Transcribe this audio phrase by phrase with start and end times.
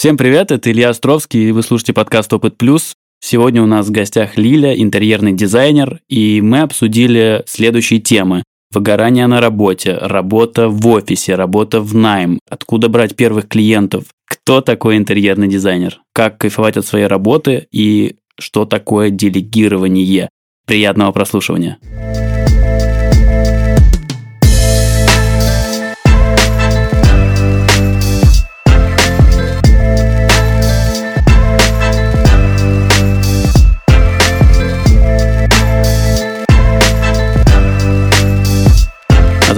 [0.00, 2.94] Всем привет, это Илья Островский, и вы слушаете подкаст «Опыт Плюс».
[3.20, 8.42] Сегодня у нас в гостях Лиля, интерьерный дизайнер, и мы обсудили следующие темы.
[8.72, 14.96] Выгорание на работе, работа в офисе, работа в найм, откуда брать первых клиентов, кто такой
[14.96, 20.30] интерьерный дизайнер, как кайфовать от своей работы и что такое делегирование.
[20.66, 21.76] Приятного прослушивания.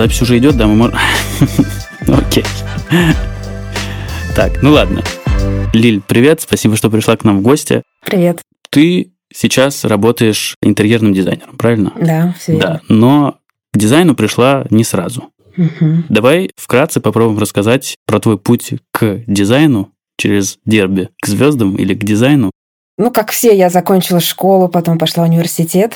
[0.02, 0.98] Запись уже идет, да, мы можем...
[2.09, 2.45] Окей.
[4.34, 5.01] Так, ну ладно.
[5.73, 7.84] Лиль, привет, спасибо, что пришла к нам в гости.
[8.05, 8.41] Привет.
[8.70, 11.92] Ты сейчас работаешь интерьерным дизайнером, правильно?
[12.01, 13.38] Да, все Да, но
[13.73, 15.28] к дизайну пришла не сразу.
[15.56, 16.05] Угу.
[16.09, 22.03] Давай вкратце попробуем рассказать про твой путь к дизайну через дерби, к звездам или к
[22.03, 22.50] дизайну.
[22.98, 25.92] Ну, как все, я закончила школу, потом пошла в университет.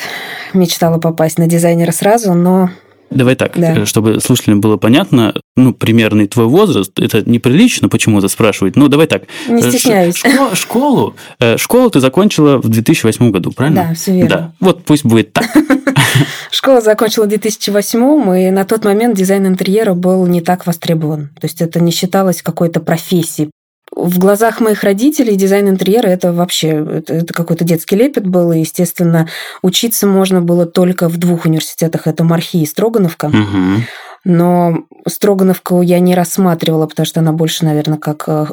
[0.55, 2.71] Мечтала попасть на дизайнера сразу, но
[3.11, 3.77] Давай так, Да.
[3.79, 8.77] э, чтобы слушателям было понятно, ну, примерный твой возраст, это неприлично почему-то спрашивать.
[8.77, 9.23] Ну, давай так.
[9.49, 10.17] не Э, стесняюсь.
[10.17, 13.87] шко- школу, э, школу ты закончила в 2008 году, правильно?
[13.89, 14.29] Да, все верно.
[14.29, 15.47] Да, вот пусть будет так.
[16.51, 21.29] Школу закончила в 2008 и на тот момент дизайн интерьера был не так востребован.
[21.41, 23.51] То есть это не считалось какой-то профессией.
[23.97, 28.61] В глазах моих родителей дизайн интерьера это вообще это, это какой-то детский лепет был, и,
[28.61, 29.27] естественно,
[29.63, 33.29] учиться можно было только в двух университетах, это Мархи и Строгановка.
[33.29, 33.85] Мгм.
[34.25, 38.47] Но Строгановку я не рассматривала, потому что она больше, наверное, как э,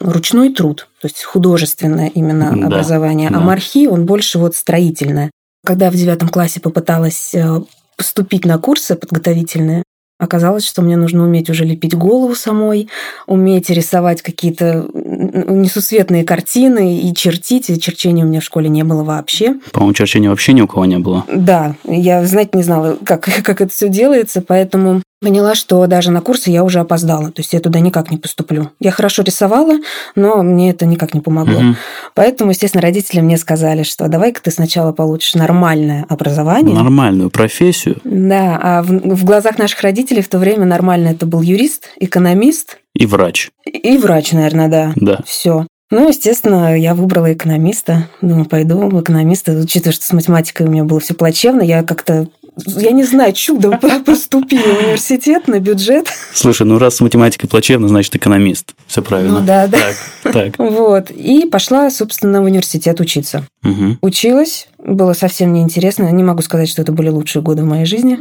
[0.00, 3.28] ручной труд, то есть художественное именно Да, образование.
[3.28, 3.36] да.
[3.36, 5.30] А Мархи, он больше вот строительное.
[5.64, 7.60] Когда в девятом классе попыталась э,
[7.96, 9.82] поступить на курсы подготовительные,
[10.18, 12.88] оказалось, что мне нужно уметь уже лепить голову самой,
[13.26, 17.70] уметь рисовать какие-то несусветные картины и чертить.
[17.70, 19.56] И черчения у меня в школе не было вообще.
[19.72, 21.24] По-моему, черчения вообще ни у кого не было.
[21.32, 26.20] Да, я, знать не знала, как, как это все делается, поэтому поняла, что даже на
[26.20, 27.30] курсы я уже опоздала.
[27.30, 28.70] То есть я туда никак не поступлю.
[28.80, 29.78] Я хорошо рисовала,
[30.14, 31.60] но мне это никак не помогло.
[31.60, 31.76] Мгм.
[32.14, 36.74] Поэтому, естественно, родители мне сказали, что давай-ка ты сначала получишь нормальное образование.
[36.74, 41.40] Нормальную профессию Да, а в, в глазах наших родителей в то время нормально это был
[41.40, 43.50] юрист, экономист и врач.
[43.64, 44.92] и врач, наверное, да.
[44.96, 45.20] Да.
[45.26, 45.66] Все.
[45.90, 48.08] Ну, естественно, я выбрала экономиста.
[48.20, 49.52] Думаю, пойду в экономиста.
[49.52, 52.26] Учитывая, что с математикой у меня было все плачевно, я как-то
[52.64, 56.08] я не знаю, чудом поступила в университет на бюджет.
[56.32, 58.74] Слушай, ну раз с математикой плачевно, значит экономист.
[58.86, 59.40] Все правильно.
[59.40, 59.78] Ну да, да.
[60.22, 60.58] Так, так.
[60.58, 61.10] Вот.
[61.10, 63.44] И пошла, собственно, в университет учиться.
[63.62, 63.98] Мгм.
[64.00, 66.10] Училась, было совсем неинтересно.
[66.10, 68.18] Не могу сказать, что это были лучшие годы в моей жизни.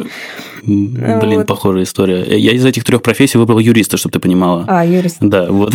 [0.64, 1.48] Блин, Вот.
[1.48, 2.24] похожая история.
[2.38, 4.66] Я из этих трех профессий выбрал юриста, чтобы ты понимала.
[4.68, 5.18] А, юрист.
[5.22, 5.74] Да, вот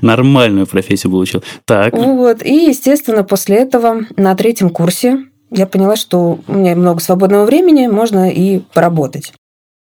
[0.00, 1.44] нормальную профессию получил.
[1.66, 2.44] Так, Вот.
[2.44, 7.86] И, естественно, после этого на третьем курсе я поняла, что у меня много свободного времени,
[7.86, 9.32] можно и поработать.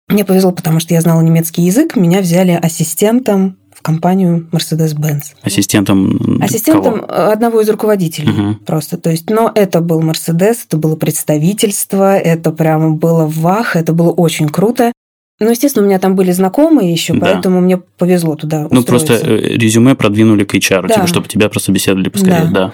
[0.08, 5.34] Мне повезло, потому что я знала немецкий язык, меня взяли ассистентом в компанию Mercedes-Benz.
[5.42, 7.32] ассистентом Ассистентом кого?
[7.32, 8.56] одного из руководителей Мгм.
[8.66, 8.98] просто.
[8.98, 14.12] То есть, но это был Mercedes, это было представительство, это прямо было вах, это было
[14.12, 14.92] очень круто.
[15.38, 17.20] Ну, естественно, у меня там были знакомые еще, Да.
[17.20, 19.48] поэтому мне повезло туда Ну, просто устроиться.
[19.54, 20.94] э, резюме продвинули к HR, Да.
[20.94, 22.50] типа, чтобы тебя просто беседовали поскорее.
[22.54, 22.72] Да.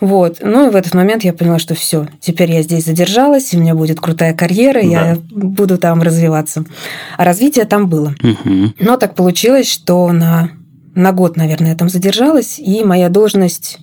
[0.00, 0.38] Вот.
[0.40, 3.60] Ну и в этот момент я поняла, что все, теперь я здесь задержалась, и у
[3.60, 6.64] меня будет крутая карьера, и я буду там развиваться.
[7.18, 8.14] А развитие там было.
[8.22, 8.74] Мгм.
[8.78, 10.50] Но так получилось, что на,
[10.94, 13.78] на год, наверное, я там задержалась, и моя должность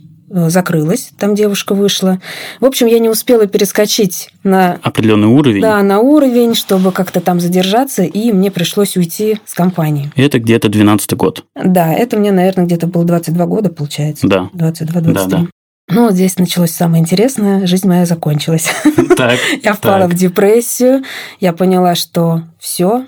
[0.50, 2.19] закрылась, там девушка вышла.
[2.59, 5.62] В общем, я не успела перескочить на, Определенный уровень.
[5.62, 10.12] да, на уровень, чтобы как-то там задержаться, и мне пришлось уйти с компании.
[10.16, 11.46] И Это где-то 12 год.
[11.56, 14.28] Да, это мне, наверное, где-то было 22 года, получается.
[14.28, 14.50] Да.
[14.53, 15.02] 22-23.
[15.14, 15.47] Да, да.
[15.90, 17.68] Ну, вот здесь началось самое интересное.
[17.68, 18.70] Жизнь моя закончилась.
[19.18, 19.38] Так.
[19.64, 20.12] Я впала Так.
[20.12, 21.03] в депрессию.
[21.41, 23.06] Я поняла, что все,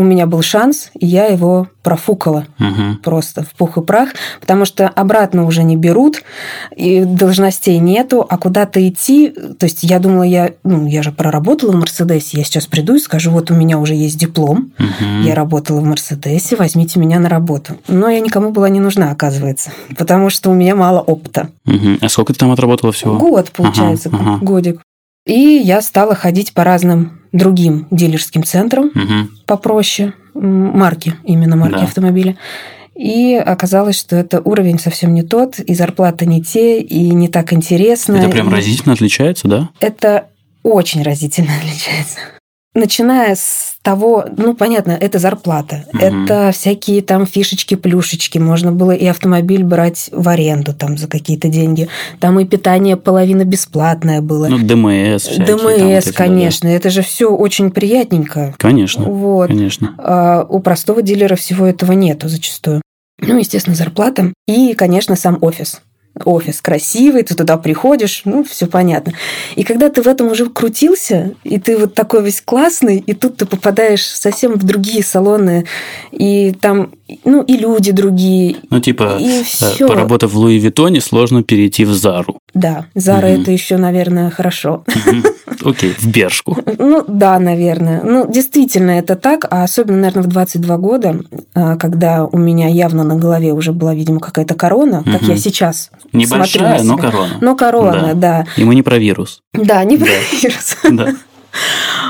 [0.00, 3.00] у меня был шанс, и я его профукала Мгм.
[3.02, 6.22] просто в пух и прах, потому что обратно уже не берут,
[6.74, 11.72] и должностей нету, а куда-то идти, то есть я думала, я, ну, я же проработала
[11.72, 15.22] в Мерседесе, я сейчас приду и скажу, вот у меня уже есть диплом, Мгм.
[15.22, 17.74] я работала в Мерседесе, возьмите меня на работу.
[17.86, 21.50] Но я никому была не нужна, оказывается, потому что у меня мало опыта.
[21.66, 21.98] Мгм.
[22.00, 23.18] А сколько ты там отработала всего?
[23.18, 24.44] Год, получается, Ага, ага.
[24.44, 24.80] годик.
[25.26, 29.30] И я стала ходить по разным другим дилерским центрам Мгм.
[29.46, 31.82] попроще, марки, именно марки Да.
[31.84, 32.36] автомобиля.
[32.94, 37.52] И оказалось, что это уровень совсем не тот, и зарплата не те, и не так
[37.52, 38.16] интересно.
[38.16, 39.70] Это прям и разительно отличается, да?
[39.80, 40.26] Это
[40.62, 42.18] очень разительно отличается.
[42.74, 46.24] Начиная с того, ну, понятно, это зарплата, Мгм.
[46.24, 51.48] это всякие там фишечки, плюшечки, можно было и автомобиль брать в аренду там за какие-то
[51.48, 51.88] деньги,
[52.20, 54.48] там и питание половина бесплатное было.
[54.48, 55.46] Ну, ДМС всякие.
[55.46, 58.40] там ДМС, да, конечно, это же все очень приятненько.
[58.50, 58.54] да.
[58.58, 59.48] Конечно, Вот.
[59.48, 59.94] конечно.
[59.98, 62.82] А у простого дилера всего этого нету зачастую.
[63.22, 64.32] Ну, естественно, зарплата.
[64.46, 65.82] И, конечно, сам офис.
[66.24, 69.12] Офис красивый, ты туда приходишь, ну, все понятно.
[69.54, 73.36] И когда ты в этом уже крутился, и ты вот такой весь классный, и тут
[73.38, 75.66] ты попадаешь совсем в другие салоны,
[76.10, 76.90] и там,
[77.24, 79.86] ну, и люди другие, Ну, типа, и э, все.
[79.86, 82.38] поработав в Луи Виттоне, сложно перейти в Зару.
[82.54, 83.42] Да, Зара Мгм.
[83.42, 84.84] это еще, наверное, хорошо.
[85.06, 85.22] Мгм.
[85.64, 86.56] Окей, в Бершку.
[86.78, 88.02] Ну, да, наверное.
[88.02, 89.46] Ну, действительно, это так.
[89.50, 91.20] А особенно, наверное, в 22 года,
[91.54, 95.30] а, когда у меня явно на голове уже была, видимо, какая-то корона, как Мгм.
[95.30, 97.36] я сейчас смотрю на Небольшая, но корона.
[97.40, 98.46] Но корона, да.
[98.56, 99.42] И мы не про вирус.
[99.54, 100.04] Да, не Да.
[100.06, 100.76] про вирус.
[100.90, 101.14] Да.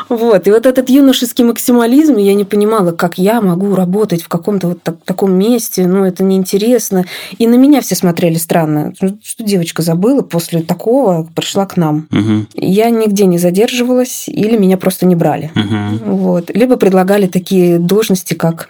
[0.09, 0.47] Вот.
[0.47, 4.83] И вот этот юношеский максимализм, я не понимала, как я могу работать в каком-то вот
[4.83, 7.05] так- таком месте, ну, это неинтересно.
[7.39, 8.93] И на меня все смотрели странно.
[9.01, 12.09] Ну, Что девочка забыла после такого, пришла к нам.
[12.11, 12.49] Мгм.
[12.55, 15.51] Я нигде не задерживалась, или меня просто не брали.
[15.55, 15.99] Мгм.
[16.17, 16.51] Вот.
[16.55, 18.69] Либо предлагали такие должности, как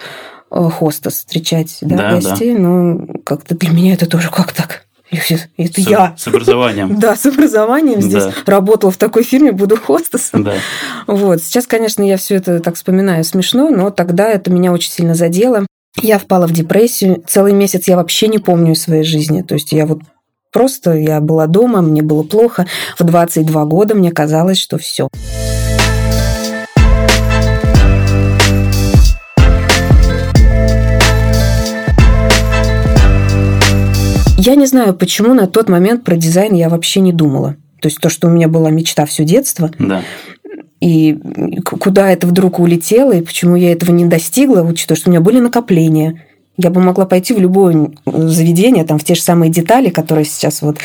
[0.50, 2.54] э, хостес, встречать да, Да, гостей.
[2.54, 4.84] Но как-то для меня это тоже как так?
[5.10, 6.14] Это С- я.
[6.16, 6.96] С образованием.
[7.00, 8.24] Да, с образованием здесь.
[8.24, 8.32] Да.
[8.46, 10.44] Работала в такой фирме, буду хостесом.
[10.44, 10.54] Да.
[11.06, 11.42] Вот.
[11.42, 15.66] Сейчас, конечно, я все это так вспоминаю смешно, но тогда это меня очень сильно задело.
[16.00, 17.22] Я впала в депрессию.
[17.26, 19.42] Целый месяц я вообще не помню своей жизни.
[19.42, 20.00] То есть я вот
[20.52, 22.66] просто, я была дома, мне было плохо.
[22.98, 25.08] В 22 года мне казалось, что все.
[34.50, 37.54] Я не знаю, почему на тот момент про дизайн я вообще не думала.
[37.80, 40.02] То есть то, что у меня была мечта все детство, Да.
[40.80, 41.16] и
[41.64, 45.38] куда это вдруг улетело, и почему я этого не достигла, учитывая, что у меня были
[45.38, 46.24] накопления.
[46.56, 50.62] Я бы могла пойти в любое заведение, там, в те же самые детали, которые сейчас
[50.62, 50.78] вот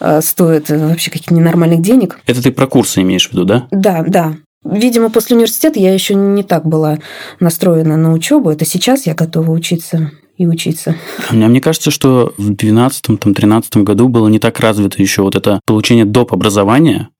[0.00, 2.20] э, стоят э, вообще каких-то ненормальных денег.
[2.26, 3.66] Это ты про курсы имеешь в виду, да?
[3.70, 4.34] Да, да.
[4.62, 6.98] Видимо, после университета я еще не так была
[7.40, 8.50] настроена на учебу.
[8.50, 10.96] Это сейчас я готова учиться и учиться.
[11.28, 15.60] А Мне, мне кажется, что в 2012-2013 году было не так развито еще вот это
[15.66, 16.32] получение доп.
[16.32, 17.10] образования.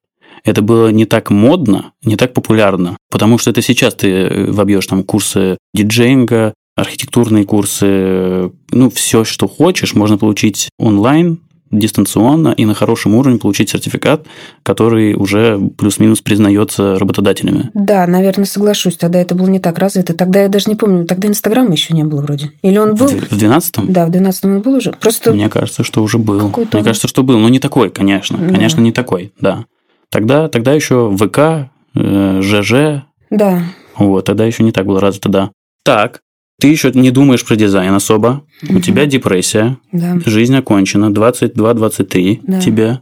[0.42, 2.96] Это было не так модно, не так популярно.
[3.10, 9.46] Потому что это сейчас ты э, вобьешь там курсы диджеинга, архитектурные курсы, ну, все, что
[9.48, 11.40] хочешь, можно получить онлайн,
[11.70, 14.26] дистанционно и на хорошем уровне получить сертификат,
[14.62, 17.70] который уже плюс-минус признается работодателями.
[17.74, 18.96] Да, наверное, соглашусь.
[18.96, 20.14] Тогда это было не так развито.
[20.14, 21.06] Тогда я даже не помню.
[21.06, 22.52] Тогда Инстаграма еще не было вроде.
[22.62, 23.08] Или он был?
[23.08, 24.92] В 12 Да, в 12 он был уже.
[24.92, 26.40] Просто Мне кажется, что уже был.
[26.40, 28.38] Какой-то Мне кажется, что был, но не такой, конечно.
[28.38, 28.52] Да.
[28.52, 29.64] Конечно, не такой, да.
[30.10, 33.62] Тогда, тогда еще ВК, э, ЖЖ, да.
[33.96, 35.50] вот, тогда еще не так было развито, да.
[35.84, 36.20] Так,
[36.60, 38.44] ты еще не думаешь про дизайн особо.
[38.68, 38.82] У Мгм.
[38.82, 40.18] тебя депрессия, Да.
[40.24, 42.60] жизнь окончена, 22-23 Да.
[42.60, 43.00] тебе.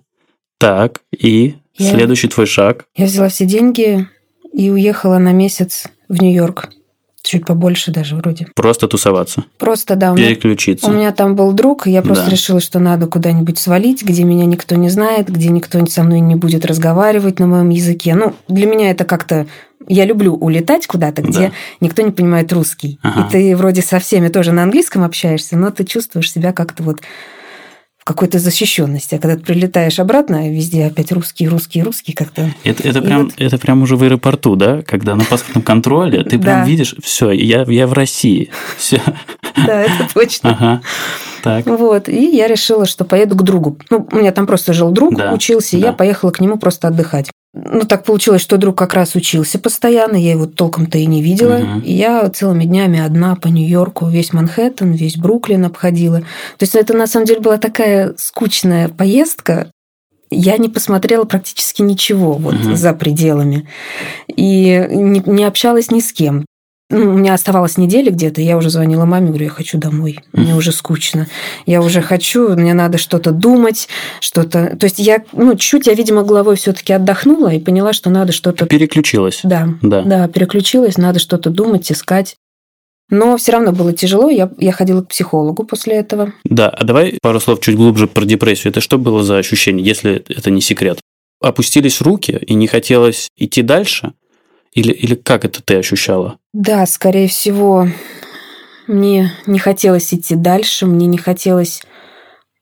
[0.58, 2.87] Так, и Я- следующий твой шаг.
[2.96, 4.06] Я взяла все деньги
[4.52, 6.70] и уехала на месяц в Нью-Йорк.
[7.29, 8.47] Чуть побольше даже вроде.
[8.55, 10.87] Просто тусоваться, Просто, да, у меня, переключиться.
[10.87, 12.31] у меня там был друг, и я просто Да.
[12.31, 16.37] решила, что надо куда-нибудь свалить, где меня никто не знает, где никто со мной не
[16.37, 18.15] будет разговаривать на моем языке.
[18.15, 19.47] Ну, для меня это как-то...
[19.87, 21.53] Я люблю улетать куда-то, где Да.
[21.83, 22.99] никто не понимает русский.
[23.03, 23.27] Ага.
[23.29, 27.01] И ты вроде со всеми тоже на английском общаешься, но ты чувствуешь себя как-то вот
[28.08, 29.17] какой-то защищенности.
[29.17, 32.50] А когда ты прилетаешь обратно, везде опять русский, русский, русский как-то.
[32.65, 34.81] Это, это, И прям, вот- это прям уже в аэропорту, да?
[34.81, 38.50] Когда на паспортном контроле ты прям видишь, все, я, я в России.
[38.79, 39.03] Все.
[39.67, 40.50] Да, это точно.
[40.50, 40.81] Ага.
[41.43, 41.67] Так.
[41.67, 43.79] Вот, и я решила, что поеду к другу.
[43.91, 46.88] Ну, у меня там просто жил друг, Да, учился, и я поехала к нему просто
[46.88, 47.31] отдыхать.
[47.65, 51.58] Ну, так получилось, что друг как раз учился постоянно, я его толком-то и не видела.
[51.58, 51.81] Мгм.
[51.81, 56.20] И я целыми днями одна по Нью-Йорку, весь Манхэттен, весь Бруклин обходила.
[56.20, 59.70] То есть это на самом деле была такая скучная поездка.
[60.31, 62.77] Я не посмотрела практически ничего вот Мгм.
[62.77, 63.67] за пределами.
[64.29, 66.44] И не, не общалась ни с кем.
[66.91, 70.55] Ну, у меня оставалась неделя где-то, я уже звонила маме, говорю, я хочу домой, мне
[70.55, 71.27] уже скучно.
[71.67, 73.89] Я уже хочу, мне надо что-то думать,
[74.21, 74.75] что-то...
[74.75, 78.33] То есть я, ну, чуть я, видимо, головой все таки отдохнула и поняла, что надо
[78.33, 78.65] что-то...
[78.65, 79.41] Переключилась.
[79.43, 80.01] Да, Да.
[80.03, 82.37] да, переключилась, надо что-то думать, искать.
[83.11, 86.33] Но все равно было тяжело, я, я ходила к психологу после этого.
[86.45, 88.71] Да, а давай пару слов чуть глубже про депрессию.
[88.71, 91.01] Это что было за ощущение, если это не секрет?
[91.43, 94.13] Опустились руки и не хотелось идти дальше?
[94.72, 96.39] Или, или как это ты ощущала?
[96.53, 97.89] Да, скорее всего,
[98.87, 101.82] мне не хотелось идти дальше, мне не хотелось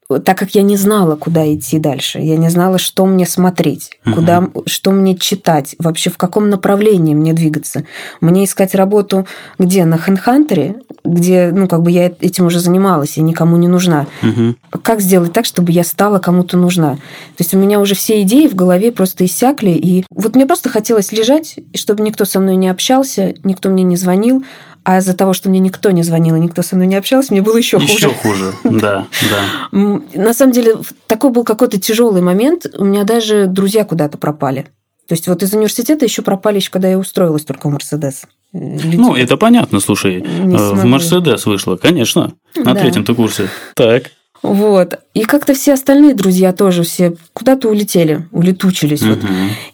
[0.09, 4.15] так как я не знала, куда идти дальше, я не знала, что мне смотреть, угу.
[4.15, 7.83] куда, что мне читать, вообще в каком направлении мне двигаться.
[8.21, 9.27] Мне искать работу
[9.59, 9.83] где?
[9.83, 14.07] На Хендхантере, где, ну, как бы я этим уже занималась, и никому не нужна.
[14.23, 14.81] Угу.
[14.81, 16.95] Как сделать так, чтобы я стала кому-то нужна?
[16.95, 20.69] То есть у меня уже все идеи в голове просто иссякли, и вот мне просто
[20.69, 24.43] хотелось лежать, и чтобы никто со мной не общался, никто мне не звонил,
[24.87, 27.41] а из-за того, что мне никто не звонил и никто со мной не общался, мне
[27.41, 27.91] было еще хуже.
[27.91, 29.99] Еще хуже, да, да.
[30.13, 30.77] На самом деле,
[31.07, 32.67] такой был какой-то тяжелый момент.
[32.77, 34.67] У меня даже друзья куда-то пропали.
[35.05, 38.21] То есть вот из университета еще пропали, еще когда я устроилась только в Мерседес.
[38.53, 38.95] Люди...
[38.95, 40.21] Ну, это понятно, слушай.
[40.21, 42.75] В Мерседес вышла, конечно, на да.
[42.75, 43.49] третьем-то курсе.
[43.75, 44.03] Так.
[44.41, 45.01] Вот.
[45.13, 49.01] И как-то все остальные друзья тоже все куда-то улетели, улетучились.
[49.01, 49.09] Угу.
[49.09, 49.19] Вот.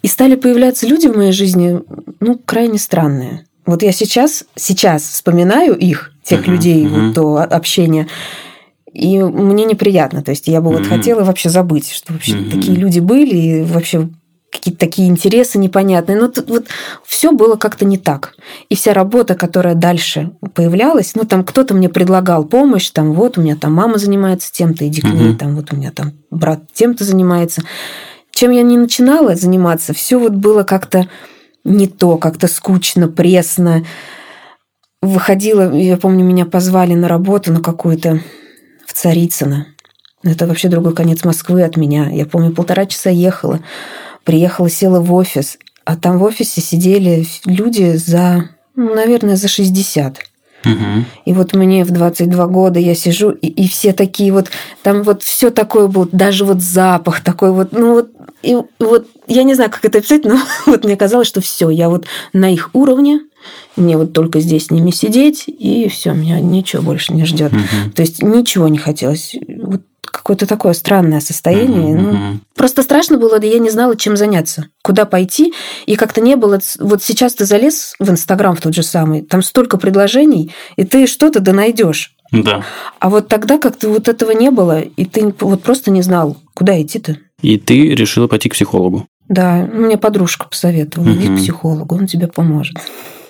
[0.01, 1.81] И стали появляться люди в моей жизни,
[2.19, 3.45] ну, крайне странные.
[3.65, 7.07] Вот я сейчас, сейчас вспоминаю их, тех uh-huh, людей, uh-huh.
[7.07, 8.07] вот то общение,
[8.91, 10.21] и мне неприятно.
[10.21, 10.77] То есть я бы uh-huh.
[10.79, 12.51] вот хотела вообще забыть, что вообще uh-huh.
[12.51, 14.09] такие люди были, и вообще
[14.51, 16.17] какие-то такие интересы непонятные.
[16.17, 16.67] Но тут вот
[17.05, 18.35] все было как-то не так.
[18.69, 23.41] И вся работа, которая дальше появлялась, ну там кто-то мне предлагал помощь, там вот у
[23.41, 25.37] меня там мама занимается тем-то, иди к ней, uh-huh.
[25.37, 27.63] там вот у меня там брат тем-то занимается.
[28.31, 31.07] Чем я не начинала заниматься, все вот было как-то
[31.63, 33.85] не то, как-то скучно, пресно.
[35.01, 38.21] Выходила, я помню, меня позвали на работу на какую-то
[38.85, 39.67] в Царицыно.
[40.23, 42.09] Это вообще другой конец Москвы от меня.
[42.09, 43.59] Я помню, полтора часа ехала,
[44.23, 50.19] приехала, села в офис, а там в офисе сидели люди за, ну, наверное, за 60.
[50.65, 51.05] Угу.
[51.25, 54.49] И вот мне в 22 года я сижу, и, и все такие вот,
[54.81, 59.43] там вот все такое было, даже вот запах такой вот, ну вот, и вот я
[59.43, 62.69] не знаю, как это описать, но вот мне казалось, что все, я вот на их
[62.73, 63.19] уровне,
[63.75, 67.51] мне вот только здесь с ними сидеть, и все, меня ничего больше не ждет.
[67.51, 67.91] Угу.
[67.95, 69.35] То есть ничего не хотелось.
[69.61, 71.95] Вот какое-то такое странное состояние.
[71.95, 72.11] Mm-hmm.
[72.11, 75.53] Ну, просто страшно было, да я не знала, чем заняться, куда пойти.
[75.85, 76.59] И как-то не было...
[76.79, 81.07] Вот сейчас ты залез в Инстаграм в тот же самый, там столько предложений, и ты
[81.07, 82.15] что-то да найдешь.
[82.31, 82.63] Да.
[82.99, 86.81] А вот тогда как-то вот этого не было, и ты вот просто не знал, куда
[86.81, 87.17] идти-то.
[87.41, 89.05] И ты решила пойти к психологу.
[89.27, 91.35] Да, мне подружка посоветовала, иди угу.
[91.35, 92.75] к психологу, он тебе поможет.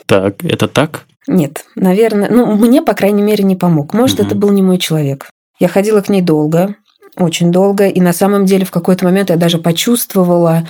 [0.06, 1.06] Так, это так?
[1.27, 3.94] Нет, наверное, ну, мне, по крайней мере, не помог.
[3.94, 4.27] Может, угу.
[4.27, 5.30] это был не мой человек.
[5.63, 6.75] Я ходила к ней долго,
[7.15, 10.67] очень долго, и на самом деле в какой-то момент я даже почувствовала...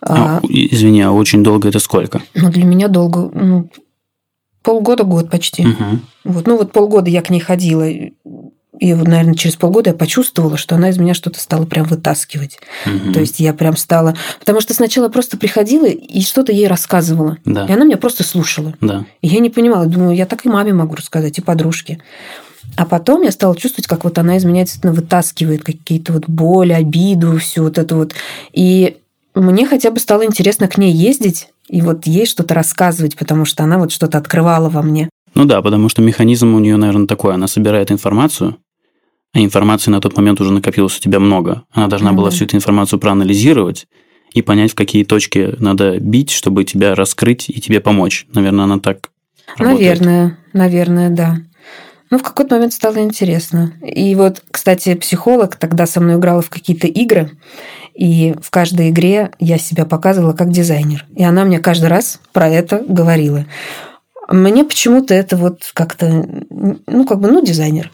[0.00, 2.22] А, а, извини, а очень долго это сколько?
[2.34, 3.68] Ну, для меня долго, ну,
[4.62, 5.66] полгода, год почти.
[5.66, 5.98] Угу.
[6.26, 8.12] Вот, ну, вот полгода я к ней ходила, и,
[8.94, 12.60] вот, наверное, через полгода я почувствовала, что она из меня что-то стала прям вытаскивать.
[12.86, 13.14] Угу.
[13.14, 14.14] То есть я прям стала...
[14.38, 17.38] Потому что сначала просто приходила и что-то ей рассказывала.
[17.44, 17.66] Да.
[17.66, 18.74] И она меня просто слушала.
[18.80, 19.06] Да.
[19.22, 19.86] И я не понимала.
[19.86, 21.98] Думаю, я так и маме могу рассказать, и подружке.
[22.76, 26.72] А потом я стала чувствовать, как вот она из меня действительно вытаскивает какие-то вот боли,
[26.72, 28.14] обиду, всю вот эту вот.
[28.52, 28.96] И
[29.34, 33.64] мне хотя бы стало интересно к ней ездить и вот ей что-то рассказывать, потому что
[33.64, 35.08] она вот что-то открывала во мне.
[35.34, 37.34] Ну да, потому что механизм у нее, наверное, такой.
[37.34, 38.56] Она собирает информацию,
[39.34, 41.64] а информации на тот момент уже накопилось у тебя много.
[41.72, 42.14] Она должна mm-hmm.
[42.14, 43.86] была всю эту информацию проанализировать
[44.32, 48.26] и понять, в какие точки надо бить, чтобы тебя раскрыть и тебе помочь.
[48.32, 49.10] Наверное, она так
[49.56, 50.00] работает.
[50.00, 51.36] Наверное, наверное, да.
[52.10, 53.72] Ну, в какой-то момент стало интересно.
[53.82, 57.32] И вот, кстати, психолог тогда со мной играла в какие-то игры,
[57.94, 61.06] и в каждой игре я себя показывала как дизайнер.
[61.16, 63.46] И она мне каждый раз про это говорила.
[64.28, 66.28] Мне почему-то это вот как-то,
[66.86, 67.90] ну, как бы, ну, дизайнер.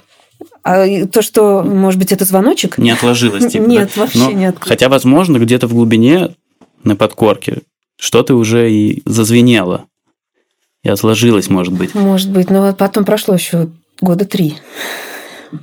[0.65, 2.79] А то, что, может быть, это звоночек...
[2.79, 3.65] Не отложилось, типа.
[3.65, 4.03] Нет, да?
[4.03, 4.57] вообще Но, нет.
[4.61, 6.35] Хотя, возможно, где-то в глубине,
[6.85, 7.63] на подкорке,
[7.97, 9.85] что-то уже и зазвенело.
[10.83, 11.95] И отложилось, может быть.
[11.95, 13.69] Может быть, но потом прошло еще
[14.01, 14.59] года три.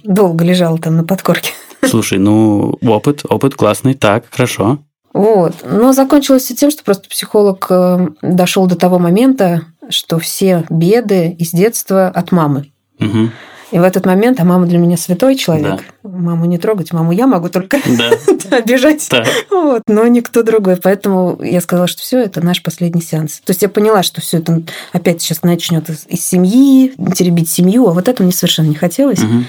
[0.04, 1.52] Долго лежал там на подкорке.
[1.86, 4.80] Слушай, ну, опыт, опыт классный, так, хорошо.
[5.14, 5.56] Вот.
[5.64, 11.36] Но закончилось все тем, что просто психолог э, дошел до того момента, что все беды
[11.40, 12.72] из детства от мамы.
[13.00, 13.30] Угу.
[13.72, 16.10] И в этот момент, а мама для меня святой человек, да.
[16.10, 18.58] маму не трогать, маму я могу только да.
[18.58, 19.24] обижать, да.
[19.50, 20.78] вот, но никто другой.
[20.78, 23.42] Поэтому я сказала, что все это наш последний сеанс.
[23.46, 27.88] То есть я поняла, что все это опять сейчас начнет из, из семьи, теребить семью,
[27.88, 29.20] а вот это мне совершенно не хотелось.
[29.20, 29.44] Угу.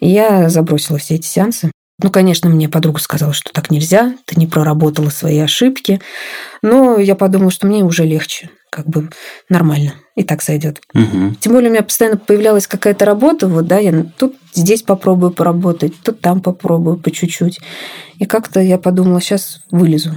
[0.00, 1.70] И я забросила все эти сеансы.
[2.02, 6.00] Ну, конечно, мне подруга сказала, что так нельзя, ты не проработала свои ошибки.
[6.62, 9.08] Но я подумала, что мне уже легче, как бы
[9.48, 10.82] нормально, и так сойдет.
[10.92, 11.36] Угу.
[11.40, 15.94] Тем более у меня постоянно появлялась какая-то работа, вот, да, я тут здесь попробую поработать,
[16.04, 17.58] тут там попробую по чуть-чуть.
[18.18, 20.10] И как-то я подумала, сейчас вылезу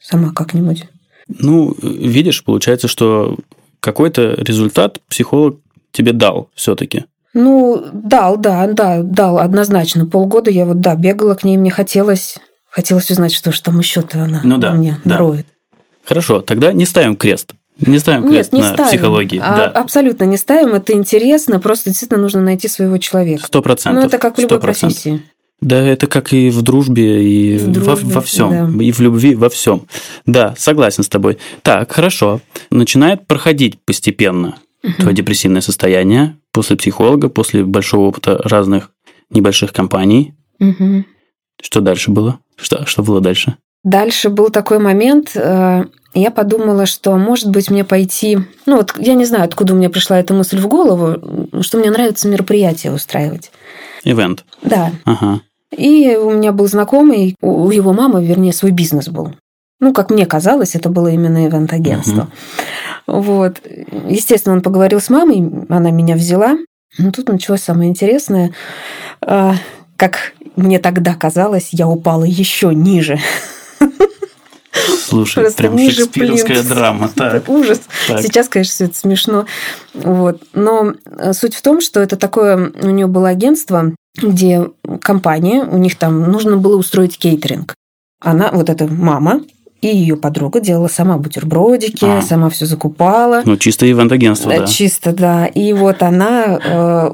[0.00, 0.88] сама как-нибудь.
[1.28, 3.38] Ну, видишь, получается, что
[3.78, 5.60] какой-то результат психолог
[5.92, 7.04] тебе дал все-таки.
[7.32, 10.04] Ну, дал, да, да, дал, однозначно.
[10.04, 12.38] Полгода я вот, да, бегала к ней, мне хотелось,
[12.68, 15.16] хотелось узнать, что же там еще-то она ну, да, мне да.
[15.16, 15.46] роет.
[16.04, 17.52] Хорошо, тогда не ставим крест.
[17.80, 18.90] Не ставим крест Нет, не на ставим.
[18.90, 19.40] психологии.
[19.42, 19.66] А, да.
[19.66, 23.46] Абсолютно не ставим, это интересно, просто действительно нужно найти своего человека.
[23.46, 24.02] Сто процентов.
[24.02, 24.60] Ну, это как в любой 100%.
[24.60, 25.22] профессии.
[25.60, 28.84] Да, это как и в дружбе, и в дружбе, во, во всем, да.
[28.84, 29.86] и в любви, во всем.
[30.24, 31.38] Да, согласен с тобой.
[31.62, 32.40] Так, хорошо.
[32.70, 34.94] Начинает проходить постепенно угу.
[34.98, 38.90] твое депрессивное состояние после психолога, после большого опыта разных
[39.30, 40.34] небольших компаний.
[40.60, 41.04] Угу.
[41.62, 42.38] Что дальше было?
[42.56, 43.56] Что, что было дальше?
[43.82, 48.38] Дальше был такой момент, э, я подумала, что, может быть, мне пойти...
[48.66, 51.90] Ну, вот я не знаю, откуда у меня пришла эта мысль в голову, что мне
[51.90, 53.52] нравится мероприятие устраивать.
[54.02, 54.44] Ивент.
[54.62, 54.90] Да.
[55.04, 55.40] Ага.
[55.76, 59.34] И у меня был знакомый, у его мамы, вернее, свой бизнес был.
[59.78, 62.28] Ну, как мне казалось, это было именно ивент-агентство.
[63.06, 63.22] Угу.
[63.22, 63.62] Вот.
[64.08, 66.58] Естественно, он поговорил с мамой, она меня взяла.
[66.98, 68.52] Но тут началось самое интересное.
[69.22, 69.54] А,
[69.96, 73.18] как мне тогда казалось, я упала еще ниже.
[75.10, 76.72] Слушай, Просто прям ниже шекспировская плинтус.
[76.72, 77.10] драма.
[77.16, 77.48] Так.
[77.48, 77.80] Ужас.
[78.06, 78.22] Так.
[78.22, 79.46] Сейчас, конечно, все это смешно.
[79.94, 80.42] Вот.
[80.54, 82.72] Но э, суть в том, что это такое...
[82.80, 84.70] У нее было агентство, где
[85.00, 87.74] компания, у них там нужно было устроить кейтеринг.
[88.20, 89.42] Она, вот эта мама,
[89.80, 92.22] и ее подруга делала сама бутербродики, а.
[92.22, 93.42] сама все закупала.
[93.44, 94.66] Ну, чисто ивент-агентство, да.
[94.66, 95.46] Чисто, да.
[95.46, 97.12] И вот она, э,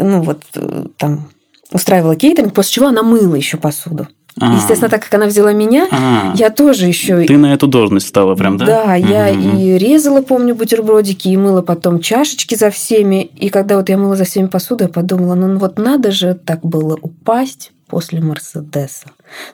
[0.00, 1.28] ну, вот э, там
[1.72, 4.08] устраивала кейтеринг, после чего она мыла еще посуду.
[4.40, 4.56] А-а-а.
[4.56, 6.34] Естественно, так как она взяла меня, А-а-а.
[6.36, 7.24] я тоже еще.
[7.24, 8.66] Ты на эту должность стала прям, да?
[8.66, 13.24] Да, я и резала, помню, бутербродики, и мыла потом чашечки за всеми.
[13.36, 16.60] И когда вот я мыла за всеми посуду, я подумала, ну вот надо же так
[16.60, 19.08] было упасть после Мерседеса.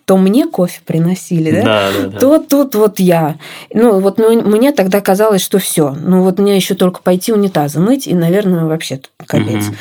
[0.05, 1.63] То мне кофе приносили, да?
[1.63, 2.19] Да, да, да.
[2.21, 3.37] То тут вот я.
[3.75, 5.91] Ну, вот мне тогда казалось, что все.
[5.91, 9.67] Ну, вот мне еще только пойти унитазы мыть, и, наверное, вообще капец.
[9.67, 9.77] Угу.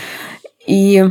[0.66, 1.06] И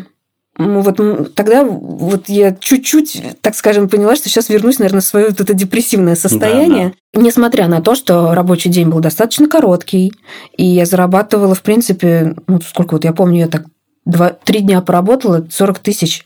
[0.59, 5.41] вот тогда вот я чуть-чуть, так скажем, поняла, что сейчас вернусь, наверное, в свое вот
[5.41, 6.95] это депрессивное состояние.
[7.13, 7.21] Да, да.
[7.23, 10.13] Несмотря на то, что рабочий день был достаточно короткий,
[10.57, 13.67] и я зарабатывала, в принципе, ну, сколько вот я помню, я так
[14.07, 16.25] два, три дня поработала, 40 тысяч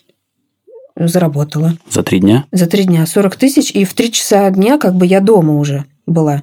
[0.96, 1.75] заработала.
[1.90, 2.44] За три дня?
[2.52, 3.06] За три дня.
[3.06, 6.42] 40 тысяч, и в три часа дня как бы я дома уже была.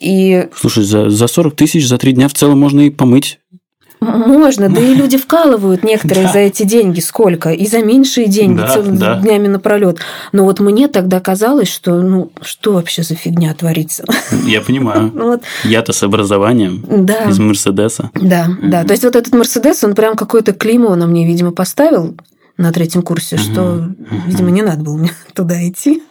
[0.00, 0.48] И...
[0.56, 3.38] Слушай, за, за 40 тысяч за три дня в целом можно и помыть
[4.00, 9.22] можно, да и люди вкалывают некоторые за эти деньги сколько, и за меньшие деньги целыми
[9.22, 9.98] днями напролет.
[10.32, 14.04] Но вот мне тогда казалось, что ну что вообще за фигня творится.
[14.46, 15.10] Я понимаю.
[15.14, 15.42] вот.
[15.64, 17.24] Я-то с образованием да.
[17.24, 18.10] из Мерседеса.
[18.14, 18.84] Да, да.
[18.84, 22.16] То есть вот этот Мерседес, он прям какое-то клеймо на мне, видимо, поставил
[22.56, 23.88] на третьем курсе, что,
[24.26, 26.02] видимо, не надо было мне туда идти.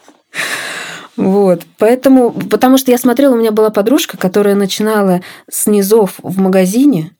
[1.15, 6.39] Вот, поэтому, потому что я смотрела, у меня была подружка, которая начинала с низов в
[6.39, 7.11] магазине,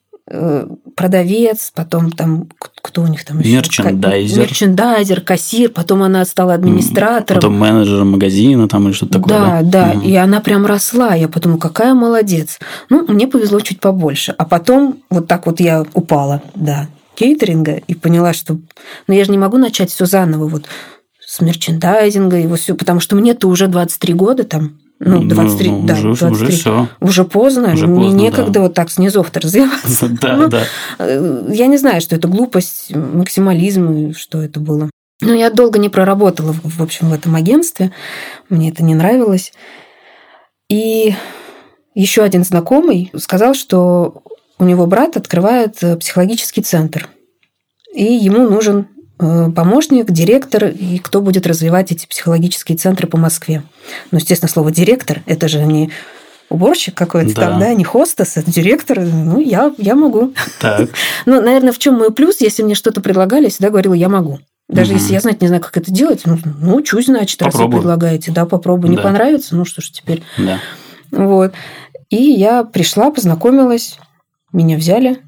[0.95, 3.55] продавец, потом там кто у них там еще?
[3.55, 4.39] Мерчендайзер.
[4.39, 7.41] Мерчендайзер, кассир, потом она стала администратором.
[7.41, 9.37] Потом менеджером магазина там или что-то такое.
[9.37, 10.01] Да, да, да.
[10.01, 11.13] и она прям росла.
[11.15, 12.59] Я подумала, какая молодец.
[12.89, 14.33] Ну, мне повезло чуть побольше.
[14.37, 18.57] А потом вот так вот я упала, да, кейтеринга и поняла, что
[19.07, 20.65] ну я же не могу начать все заново вот
[21.19, 25.83] с мерчендайзинга и вот все, потому что мне-то уже 23 года там, ну, 23, ну,
[25.83, 26.31] да, уже, 23.
[26.31, 26.87] Уже, все.
[27.01, 28.61] уже поздно, уже мне поздно, некогда да.
[28.61, 30.07] вот так снизов-то развиваться.
[30.21, 30.63] Да, ну, да.
[30.99, 34.89] Э, я не знаю, что это глупость, максимализм, что это было.
[35.21, 37.91] Но я долго не проработала, в общем, в этом агентстве.
[38.49, 39.53] Мне это не нравилось.
[40.69, 41.15] И
[41.95, 44.23] еще один знакомый сказал, что
[44.57, 47.09] у него брат открывает э, психологический центр.
[47.93, 53.63] И ему нужен помощник, директор и кто будет развивать эти психологические центры по Москве.
[54.11, 55.91] Ну, естественно, слово «директор»– это же не
[56.49, 57.49] уборщик какой-то да.
[57.49, 60.33] там, да, не хостес, это директор, ну, я, я могу.
[60.59, 60.89] Так.
[61.25, 64.39] ну, наверное, в чем мой плюс, если мне что-то предлагали, я всегда говорила, я могу.
[64.69, 64.99] Даже угу.
[64.99, 68.31] если я знать не знаю, как это делать, ну, ну учусь, значит, раз вы предлагаете.
[68.31, 68.93] Да, попробую.
[68.93, 68.97] Да.
[68.97, 70.23] Не понравится, ну что ж теперь.
[70.37, 70.59] Да.
[71.11, 71.53] Вот.
[72.09, 73.97] И я пришла, познакомилась,
[74.51, 75.19] меня взяли.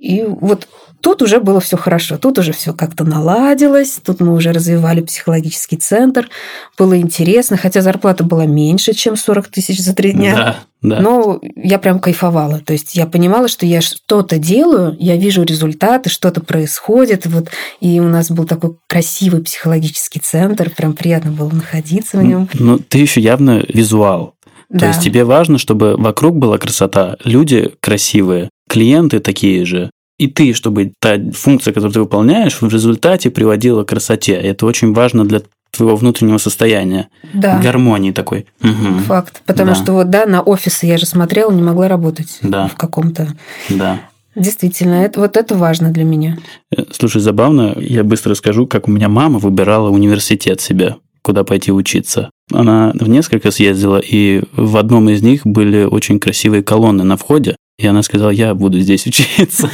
[0.00, 0.68] И вот
[1.00, 5.76] Тут уже было все хорошо, тут уже все как-то наладилось, тут мы уже развивали психологический
[5.76, 6.28] центр,
[6.76, 10.34] было интересно, хотя зарплата была меньше, чем 40 тысяч за три дня.
[10.34, 11.00] Да, да.
[11.00, 12.60] Но я прям кайфовала.
[12.60, 17.26] То есть я понимала, что я что-то делаю, я вижу результаты, что-то происходит.
[17.26, 17.48] Вот,
[17.80, 22.48] и у нас был такой красивый психологический центр, прям приятно было находиться в нем.
[22.54, 24.34] Ну, ты еще явно визуал.
[24.70, 24.88] То да.
[24.88, 30.92] есть тебе важно, чтобы вокруг была красота, люди красивые, клиенты такие же, и ты, чтобы
[31.00, 34.32] та функция, которую ты выполняешь, в результате приводила к красоте.
[34.32, 37.08] Это очень важно для твоего внутреннего состояния.
[37.32, 37.58] Да.
[37.58, 38.46] Гармонии такой.
[38.62, 39.02] Угу.
[39.06, 39.42] Факт.
[39.46, 39.74] Потому да.
[39.76, 42.68] что вот, да, на офисы я же смотрела, не могла работать да.
[42.68, 43.28] в каком-то
[43.68, 44.00] да.
[44.34, 46.38] Действительно, это, вот это важно для меня.
[46.76, 51.72] Э, слушай, забавно, я быстро расскажу, как у меня мама выбирала университет себе, куда пойти
[51.72, 52.30] учиться.
[52.52, 57.56] Она в несколько съездила, и в одном из них были очень красивые колонны на входе,
[57.78, 59.70] и она сказала, я буду здесь учиться.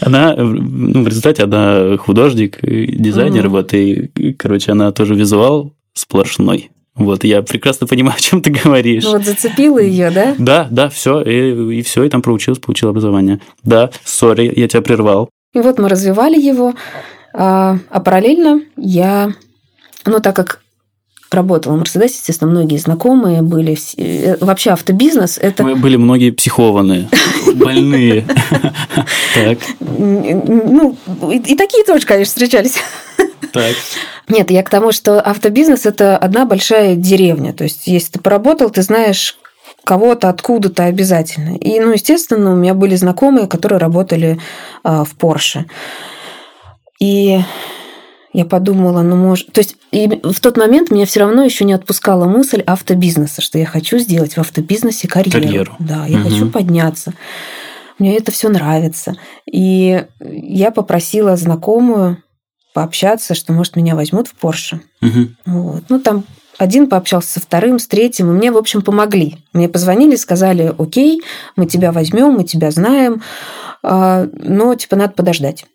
[0.00, 6.70] Она, ну, в результате она художник, дизайнер, вот, и, короче, она тоже визуал сплошной.
[6.94, 9.04] Вот, я прекрасно понимаю, о чем ты говоришь.
[9.04, 10.34] Ну, вот зацепила ее, да?
[10.38, 13.40] Да, да, все, и, и все, и там проучился, получил образование.
[13.62, 15.30] Да, сори, я тебя прервал.
[15.54, 16.74] И вот мы развивали его,
[17.32, 19.32] а, а параллельно я,
[20.04, 20.60] ну, так как
[21.34, 23.76] работала в Мерседесе, естественно, многие знакомые были.
[23.96, 25.62] Э, вообще автобизнес– это…
[25.64, 27.08] Были многие психованные,
[27.54, 28.24] больные.
[29.80, 30.96] Ну,
[31.30, 32.76] и такие тоже, конечно, встречались.
[33.52, 33.76] Так.
[34.28, 37.52] Нет, я к тому, что автобизнес– это одна большая деревня.
[37.52, 39.36] То есть, если ты поработал, ты знаешь
[39.84, 41.56] кого-то откуда-то обязательно.
[41.56, 44.40] И, ну, естественно, у меня были знакомые, которые работали
[44.82, 45.66] а, в Порше.
[47.00, 47.40] И
[48.34, 49.52] я подумала, ну, может...
[49.52, 53.64] То есть в тот момент меня все равно еще не отпускала мысль автобизнеса, что я
[53.64, 55.40] хочу сделать в автобизнесе карьеру.
[55.40, 55.76] карьеру.
[55.78, 56.28] Да, я угу.
[56.28, 57.14] хочу подняться.
[58.00, 59.14] Мне это все нравится.
[59.50, 62.18] И я попросила знакомую
[62.74, 64.80] пообщаться, что, может, меня возьмут в Порше.
[65.00, 65.28] Угу.
[65.46, 65.84] Вот.
[65.88, 66.24] Ну, там
[66.58, 69.44] один пообщался со вторым, с третьим, и мне, в общем, помогли.
[69.52, 71.22] Мне позвонили, сказали, окей,
[71.54, 73.22] мы тебя возьмем, мы тебя знаем,
[73.84, 75.66] а, но, типа, надо подождать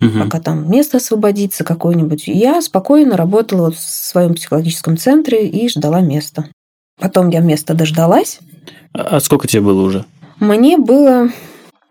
[0.00, 0.20] угу.
[0.24, 2.26] пока там место освободится какое-нибудь.
[2.26, 6.48] Я спокойно работала в своем психологическом центре и ждала места.
[7.00, 8.38] Потом я место дождалась.
[8.92, 10.04] А, а сколько тебе было уже?
[10.40, 11.30] Мне было,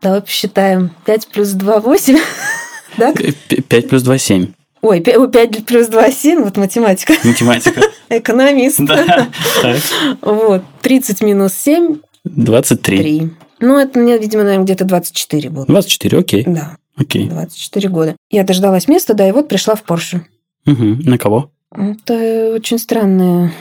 [0.02, 2.18] давай посчитаем, 5 плюс 2– 8.
[2.98, 3.13] да?
[3.13, 4.48] 5 плюс 2– 7.
[4.82, 7.13] Ой, 5 плюс 2– 7, вот математика.
[7.24, 7.82] Математика.
[8.10, 8.80] Экономист.
[8.80, 9.28] Да.
[10.22, 12.98] Вот, 30 минус 7– 23.
[12.98, 13.30] 3.
[13.62, 15.65] Ну, это мне, видимо, наверное, где-то 24 было.
[15.65, 16.44] 24, окей.
[16.46, 16.78] Да.
[16.97, 17.27] Окей.
[17.27, 18.15] 24 года.
[18.29, 20.25] Я дождалась места, да, и вот пришла в Порше.
[20.65, 21.10] Угу.
[21.10, 21.51] На кого?
[21.71, 23.51] Это очень странное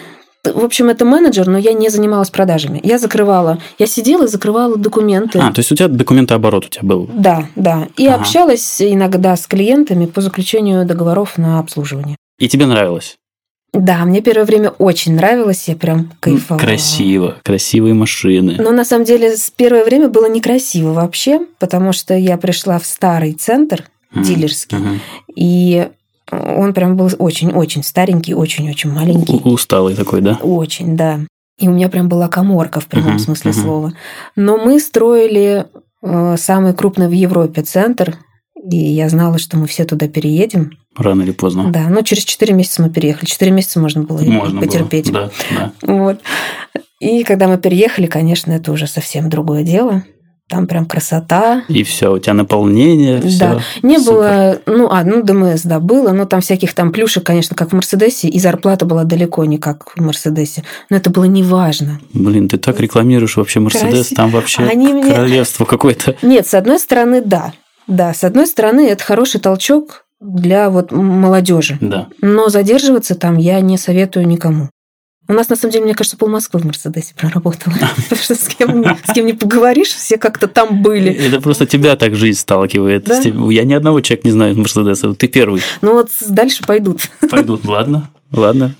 [0.52, 2.80] в общем, это менеджер, но я не занималась продажами.
[2.82, 5.38] Я закрывала, я сидела и закрывала документы.
[5.38, 7.08] А, то есть у тебя документооборот у тебя был?
[7.12, 7.88] Да, да.
[7.96, 8.20] И ага.
[8.20, 12.16] общалась иногда с клиентами по заключению договоров на обслуживание.
[12.38, 13.16] И тебе нравилось?
[13.74, 16.60] Да, мне первое время очень нравилось, я прям кайфовала.
[16.60, 18.56] Красиво, красивые машины.
[18.58, 22.86] Но на самом деле с первое время было некрасиво вообще, потому что я пришла в
[22.86, 23.84] старый центр
[24.14, 24.22] mm-hmm.
[24.22, 24.98] дилерский, mm-hmm.
[25.34, 25.88] и
[26.30, 29.40] он прям был очень-очень старенький, очень-очень маленький.
[29.44, 30.38] Усталый такой, да?
[30.40, 31.20] Очень, да.
[31.58, 33.62] И у меня прям была коморка в прямом uh-huh, смысле uh-huh.
[33.62, 33.92] слова.
[34.34, 35.66] Но мы строили
[36.02, 38.16] э, самый крупный в Европе центр,
[38.70, 40.72] и я знала, что мы все туда переедем.
[40.96, 41.70] Рано или поздно.
[41.70, 43.26] Да, но через 4 месяца мы переехали.
[43.26, 45.12] 4 месяца можно было можно потерпеть.
[45.12, 45.30] Было.
[45.50, 45.92] Да, да.
[45.92, 46.20] Вот.
[47.00, 50.04] И когда мы переехали, конечно, это уже совсем другое дело.
[50.48, 51.64] Там прям красота.
[51.68, 53.18] И все, у тебя наполнение.
[53.18, 53.28] Да.
[53.28, 53.60] Всё.
[53.82, 54.12] Не Супер.
[54.12, 57.74] было, ну, а, ну, ДМС, да, было, но там всяких там плюшек, конечно, как в
[57.74, 60.62] Мерседесе, и зарплата была далеко не как в Мерседесе.
[60.90, 61.98] Но это было неважно.
[62.12, 65.70] Блин, ты так рекламируешь вообще Мерседес, там вообще Они королевство мне...
[65.70, 66.16] какое-то.
[66.20, 67.54] Нет, с одной стороны, да.
[67.86, 71.76] Да, с одной стороны, это хороший толчок для вот молодежи.
[71.80, 72.08] Да.
[72.20, 74.70] Но задерживаться там я не советую никому.
[75.26, 77.74] У нас, на самом деле, мне кажется, пол Москвы в Мерседесе проработала.
[77.96, 81.12] Потому что с кем, с кем не поговоришь, все как-то там были.
[81.12, 83.04] Это просто тебя так жизнь сталкивает.
[83.04, 83.20] Да?
[83.50, 85.14] Я ни одного человека не знаю в Мерседесе.
[85.14, 85.62] Ты первый.
[85.80, 87.08] Ну вот дальше пойдут.
[87.30, 88.74] Пойдут, ладно, ладно.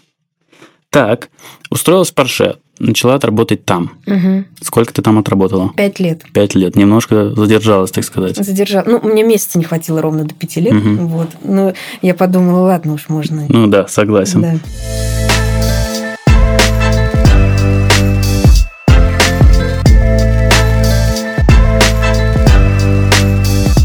[0.90, 1.30] Так,
[1.70, 3.92] устроилась в Порше, начала отработать там.
[4.06, 4.44] Угу.
[4.62, 5.72] Сколько ты там отработала?
[5.76, 6.22] Пять лет.
[6.32, 6.76] Пять лет.
[6.76, 8.36] Немножко задержалась, так сказать.
[8.36, 8.86] Задержалась.
[8.86, 10.74] Ну, мне месяца не хватило ровно до пяти лет.
[10.74, 11.06] Угу.
[11.06, 11.28] Вот.
[11.42, 13.46] Но я подумала, ладно уж, можно.
[13.48, 14.42] Ну да, согласен.
[14.42, 14.54] Да.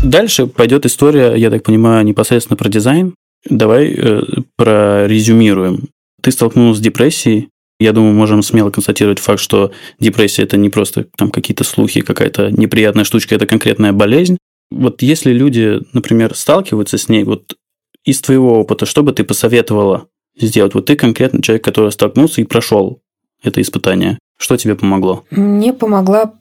[0.10, 3.13] Дальше пойдет история, я так понимаю, непосредственно про дизайн.
[3.47, 4.21] Давай э,
[4.56, 5.89] прорезюмируем.
[6.21, 7.49] Ты столкнулся с депрессией.
[7.80, 12.52] Я думаю, можем смело констатировать факт, что депрессия это не просто там какие-то слухи, какая-то
[12.52, 14.38] неприятная штучка, это конкретная болезнь.
[14.70, 17.56] Вот если люди, например, сталкиваются с ней, вот
[18.04, 20.74] из твоего опыта, что бы ты посоветовала сделать?
[20.74, 23.02] Вот ты конкретно человек, который столкнулся и прошел
[23.44, 24.20] это испытание.
[24.38, 25.26] Что тебе помогло?
[25.32, 26.34] Мне помогла,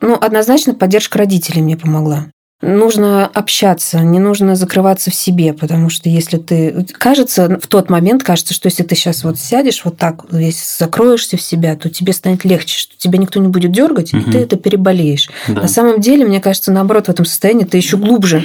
[0.00, 2.30] ну, однозначно поддержка родителей мне помогла.
[2.62, 6.86] Нужно общаться, не нужно закрываться в себе, потому что если ты...
[6.94, 11.36] Кажется, в тот момент кажется, что если ты сейчас вот сядешь вот так, весь закроешься
[11.36, 14.22] в себя, то тебе станет легче, что тебя никто не будет дергать, угу.
[14.22, 15.28] и ты это переболеешь.
[15.48, 15.62] Да.
[15.62, 18.42] На самом деле, мне кажется, наоборот, в этом состоянии ты еще глубже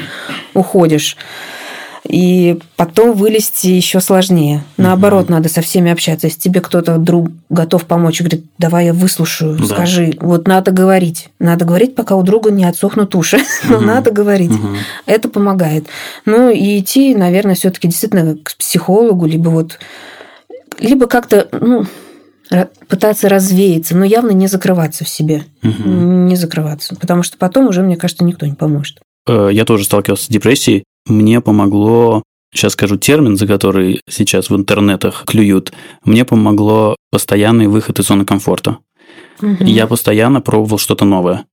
[0.54, 1.16] уходишь.
[2.08, 4.64] И потом вылезти еще сложнее.
[4.78, 5.34] Наоборот, угу.
[5.34, 6.28] надо со всеми общаться.
[6.28, 9.66] Если тебе кто-то друг готов помочь говорит, давай я выслушаю, да.
[9.66, 10.18] скажи.
[10.20, 11.30] Вот надо говорить.
[11.40, 13.38] Надо говорить, пока у друга не отсохнут уши.
[13.38, 13.46] Угу.
[13.70, 14.52] Но надо говорить.
[14.52, 14.68] Угу.
[15.06, 15.86] Это помогает.
[16.26, 19.78] Ну и идти, наверное, все-таки действительно к психологу, либо вот
[20.80, 21.86] либо как-то, ну,
[22.88, 25.46] пытаться развеяться, но явно не закрываться в себе.
[25.64, 25.90] Угу.
[25.90, 26.96] Не закрываться.
[26.96, 29.00] Потому что потом уже, мне кажется, никто не поможет.
[29.28, 30.84] Э, я тоже сталкивался с депрессией.
[31.06, 35.72] Мне помогло, сейчас скажу термин, за который сейчас в интернетах клюют,
[36.04, 38.78] мне помогло постоянный выход из зоны комфорта.
[39.42, 39.64] Угу.
[39.64, 41.46] Я постоянно пробовал что-то новое.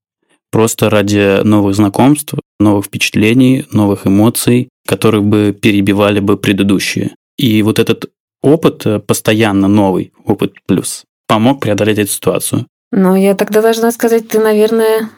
[0.50, 7.14] Просто ради новых знакомств, новых впечатлений, новых эмоций, которые бы перебивали бы предыдущие.
[7.37, 8.11] И вот этот
[8.42, 12.66] опыт, э, постоянно новый опыт плюс, помог преодолеть эту ситуацию.
[12.90, 15.11] Но я тогда должна сказать, ты, наверное,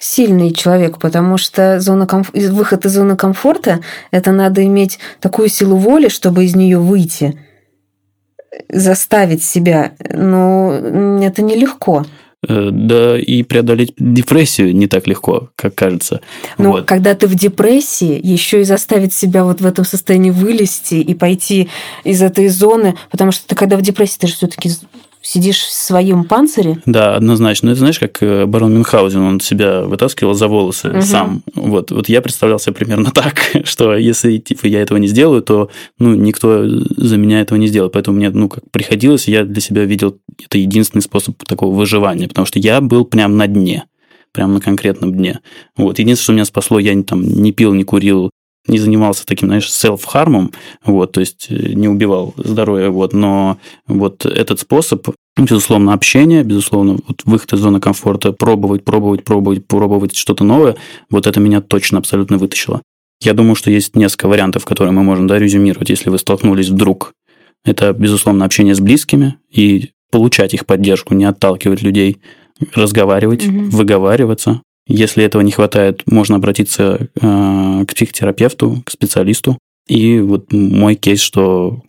[0.00, 2.30] сильный человек, потому что зона комф...
[2.32, 7.38] выход из зоны комфорта– это надо иметь такую силу воли, чтобы из нее выйти,
[8.68, 9.92] заставить себя.
[10.12, 10.72] Но
[11.22, 12.06] это нелегко.
[12.48, 16.22] Э, да и преодолеть депрессию не так легко, как кажется.
[16.56, 16.86] Но вот.
[16.86, 21.68] когда ты в депрессии, еще и заставить себя вот в этом состоянии вылезти и пойти
[22.04, 24.70] из этой зоны, потому что ты когда в депрессии, ты же все-таки
[25.30, 26.82] сидишь в своем панцире.
[26.86, 27.66] Да, однозначно.
[27.66, 31.02] Ну, это знаешь, как э, барон Мюнхгаузен, он себя вытаскивал за волосы угу.
[31.02, 31.42] сам.
[31.54, 35.70] Вот, вот я представлял себе примерно так, что если типа, я этого не сделаю, то
[36.00, 37.92] ну, никто за меня этого не сделает.
[37.92, 42.46] Поэтому мне ну, как приходилось, я для себя видел это единственный способ такого выживания, потому
[42.46, 43.84] что я был прям на дне
[44.32, 45.40] прям на конкретном дне.
[45.76, 45.98] Вот.
[45.98, 48.30] Единственное, что меня спасло, я там не пил, не курил,
[48.66, 50.52] не занимался таким, знаешь, селф-хармом,
[50.84, 56.98] вот, то есть э, не убивал здоровье, вот, но вот этот способ, безусловно, общение, безусловно,
[57.06, 60.76] вот выход из зоны комфорта, пробовать, пробовать, пробовать, пробовать что-то новое,
[61.10, 62.82] вот это меня точно абсолютно вытащило.
[63.22, 67.12] Я думаю, что есть несколько вариантов, которые мы можем да, резюмировать, если вы столкнулись вдруг.
[67.64, 72.22] Это, безусловно, общение с близкими и получать их поддержку, не отталкивать людей,
[72.74, 73.64] разговаривать, угу.
[73.64, 74.62] выговариваться,
[74.92, 79.56] если этого не хватает, можно обратиться э, к психотерапевту, к специалисту.
[79.86, 81.82] И вот мой кейс, что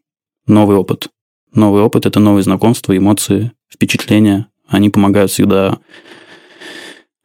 [0.46, 1.10] новый опыт.
[1.54, 4.48] Новый опыт– это новые знакомства, эмоции, впечатления.
[4.68, 5.80] Они помогают всегда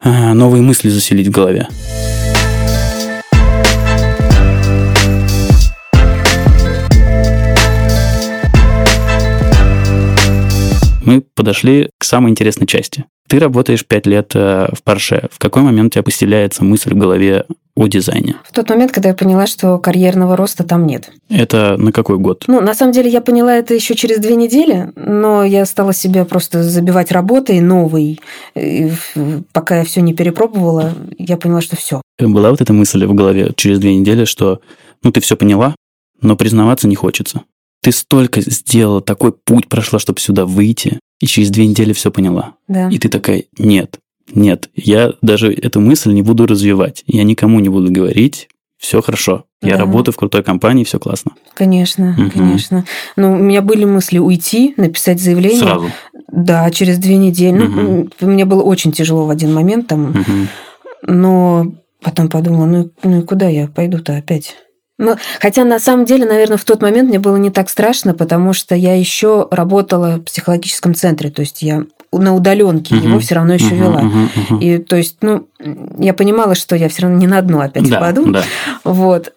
[0.03, 1.67] э, новые мысли заселить в голове.
[11.07, 13.05] Мы подошли к самой интересной части.
[13.29, 15.29] Ты работаешь пять лет э, в Porsche.
[15.31, 18.35] В какой момент у тебя поселяется мысль в голове о дизайне?
[18.43, 21.09] В тот момент, когда я поняла, что карьерного роста там нет.
[21.29, 22.43] Это на какой год?
[22.47, 26.25] Ну, на самом деле, я поняла это еще через две недели, но я стала себя
[26.25, 28.19] просто забивать работой новой.
[28.55, 28.91] И
[29.53, 32.01] пока я все не перепробовала, я поняла, что все.
[32.19, 34.59] Была вот эта мысль в голове через две недели, что
[35.03, 35.73] ну ты все поняла,
[36.21, 37.43] но признаваться не хочется.
[37.87, 42.55] Ты столько сделала, такой путь прошла, чтобы сюда выйти, и через две недели все поняла.
[42.67, 42.89] Да.
[42.89, 43.99] И ты такая, нет,
[44.33, 47.05] нет, я даже эту мысль не буду развивать.
[47.07, 49.45] Я никому не буду говорить, все хорошо.
[49.61, 49.85] Я да.
[49.85, 51.31] работаю в крутой компании, все классно.
[51.53, 52.29] Конечно, угу.
[52.29, 52.83] конечно.
[53.15, 55.61] Ну, у меня были мысли уйти, написать заявление.
[55.61, 55.89] Сразу.
[56.29, 57.67] Да, через две недели.
[57.67, 58.09] Угу.
[58.19, 60.09] Ну, мне было очень тяжело в один момент там.
[60.09, 60.47] Угу.
[61.03, 64.57] Но потом подумала, ну, ну и куда я пойду-то опять?
[64.99, 68.53] Ну, хотя на самом деле, наверное, в тот момент мне было не так страшно, потому
[68.53, 73.07] что я еще работала в психологическом центре, то есть я на удаленке uh-huh.
[73.07, 74.01] его все равно еще uh-huh, вела.
[74.01, 74.59] Uh-huh, uh-huh.
[74.59, 75.47] И то есть, ну,
[75.99, 78.31] я понимала, что я все равно не на дно опять да, упаду.
[78.31, 78.43] Да.
[78.83, 79.33] Вот.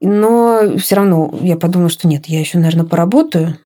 [0.00, 3.58] Но все равно я подумала, что нет, я еще, наверное, поработаю.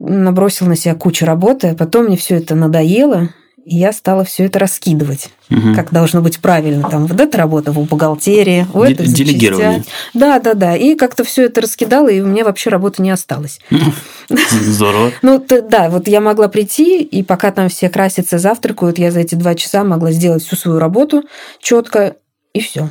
[0.00, 3.28] Набросила на себя кучу работы, а потом мне все это надоело,
[3.64, 5.74] и я стала все это раскидывать, угу.
[5.74, 6.88] как должно быть правильно.
[6.88, 9.84] Там вот эта работа в бухгалтерии, в это Делегирование.
[10.14, 10.76] Да, да, да.
[10.76, 13.60] И как-то все это раскидала, и у меня вообще работы не осталось.
[14.28, 15.12] Здорово.
[15.22, 19.34] Ну, да, вот я могла прийти, и пока там все красятся, завтракают, я за эти
[19.34, 21.22] два часа могла сделать всю свою работу
[21.60, 22.16] четко,
[22.52, 22.90] и все.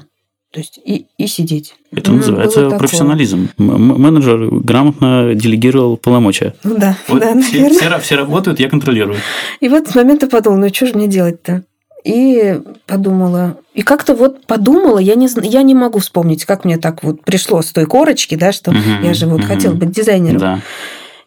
[0.51, 1.75] То есть и, и сидеть.
[1.91, 3.49] Это ну, называется профессионализм.
[3.57, 6.55] Менеджер грамотно делегировал полномочия.
[6.63, 9.17] Ну да, вот да, все, все, все работают, я контролирую.
[9.59, 11.63] И в этот момент я подумала, ну что же мне делать-то?
[12.03, 17.03] И подумала, и как-то вот подумала, я не, я не могу вспомнить, как мне так
[17.03, 19.47] вот пришло с той корочки, да, что угу, я же вот угу.
[19.47, 20.39] хотела быть дизайнером.
[20.39, 20.59] Да.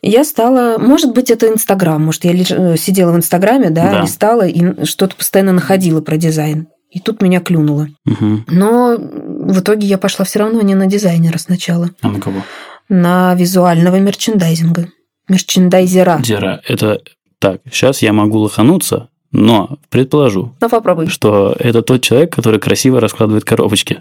[0.00, 4.02] Я стала, может быть, это Инстаграм, может, я э, сидела в Инстаграме, да, да.
[4.02, 6.66] листала и что-то постоянно находила про дизайн.
[6.92, 7.88] И тут меня клюнуло.
[8.06, 8.44] Угу.
[8.48, 11.90] Но в итоге я пошла все равно не на дизайнера сначала.
[12.02, 12.42] А на кого?
[12.90, 14.88] На визуального мерчендайзинга.
[15.26, 16.20] Мерчендайзера.
[16.22, 16.60] Зера.
[16.68, 17.00] Это
[17.38, 21.08] так, сейчас я могу лохануться, но предположу, ну, попробуй.
[21.08, 24.00] что это тот человек, который красиво раскладывает коробочки.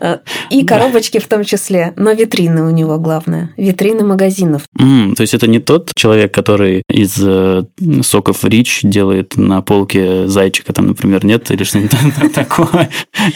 [0.00, 0.18] Э,
[0.50, 3.50] и коробочки в том числе, но витрины у него главное.
[3.56, 4.62] Витрины магазинов.
[4.78, 7.64] Mm, то есть это не тот человек, который из э,
[8.02, 11.50] соков Рич делает на полке зайчика, там, например, нет?
[11.50, 12.90] Или что-нибудь такое?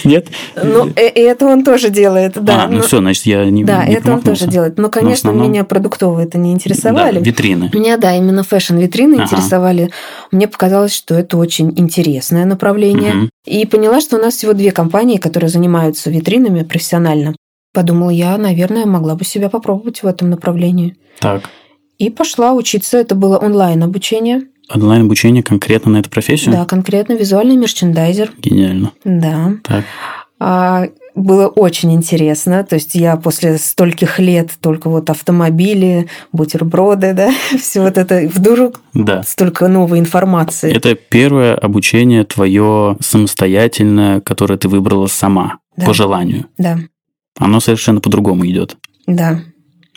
[0.05, 0.29] Нет?
[0.63, 2.65] Ну, и это он тоже делает, да.
[2.65, 4.79] А, ну все, значит, я не Да, это он тоже делает.
[4.79, 7.23] Но, конечно, меня продуктовые это не интересовали.
[7.23, 7.71] витрины.
[7.73, 9.91] Меня, да, именно фэшн-витрины интересовали.
[10.31, 13.31] Мне показалось, что это очень интересное направление.
[13.45, 17.37] И поняла, что у нас всего две компании, которые занимаются витринами профессионально.
[17.73, 20.97] Подумала, я, наверное, могла бы себя попробовать в этом направлении.
[21.21, 21.45] Так.
[21.99, 22.99] И пошла учиться.
[22.99, 24.49] Это было онлайн-обучение.
[24.69, 26.53] Онлайн-обучение конкретно на эту профессию?
[26.53, 28.33] Да, конкретно визуальный мерчендайзер.
[28.39, 28.91] Гениально.
[29.05, 29.53] Да.
[29.63, 29.85] Так.
[30.41, 32.63] А, было очень интересно.
[32.63, 38.81] То есть я после стольких лет только вот автомобили, бутерброды, да, все вот это вдруг
[38.95, 39.23] да.
[39.25, 40.73] столько новой информации.
[40.73, 45.87] Это первое обучение твое самостоятельное, которое ты выбрала сама да.
[45.87, 46.47] по желанию.
[46.59, 46.79] Да.
[47.39, 48.77] Оно совершенно по-другому идет.
[49.07, 49.41] Да.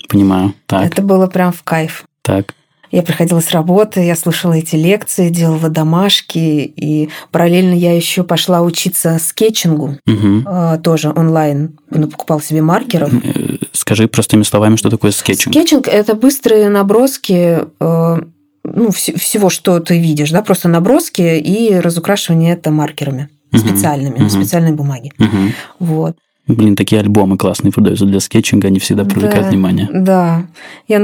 [0.08, 0.54] Понимаю.
[0.66, 0.86] Так.
[0.86, 2.06] Это было прям в кайф.
[2.22, 2.56] Так.
[2.92, 6.38] Я приходила с работы, я слушала эти лекции, делала домашки,
[6.76, 10.82] и параллельно я еще пошла учиться скетчингу, угу.
[10.84, 11.78] тоже онлайн.
[11.92, 13.12] Ну, покупал себе маркеров.
[13.14, 15.54] Э, скажи простыми словами, что такое скетчинг.
[15.54, 18.18] Скетчинг– это быстрые наброски э,
[18.64, 24.30] ну, всего, что ты видишь, да, просто наброски и разукрашивание это маркерами специальными, uh на
[24.30, 25.12] специальной бумаге.
[25.20, 26.16] uh Вот.
[26.50, 29.88] Блин, такие альбомы классные продаются для скетчинга, они всегда привлекают да, внимание.
[29.94, 30.44] Да,
[30.88, 31.00] я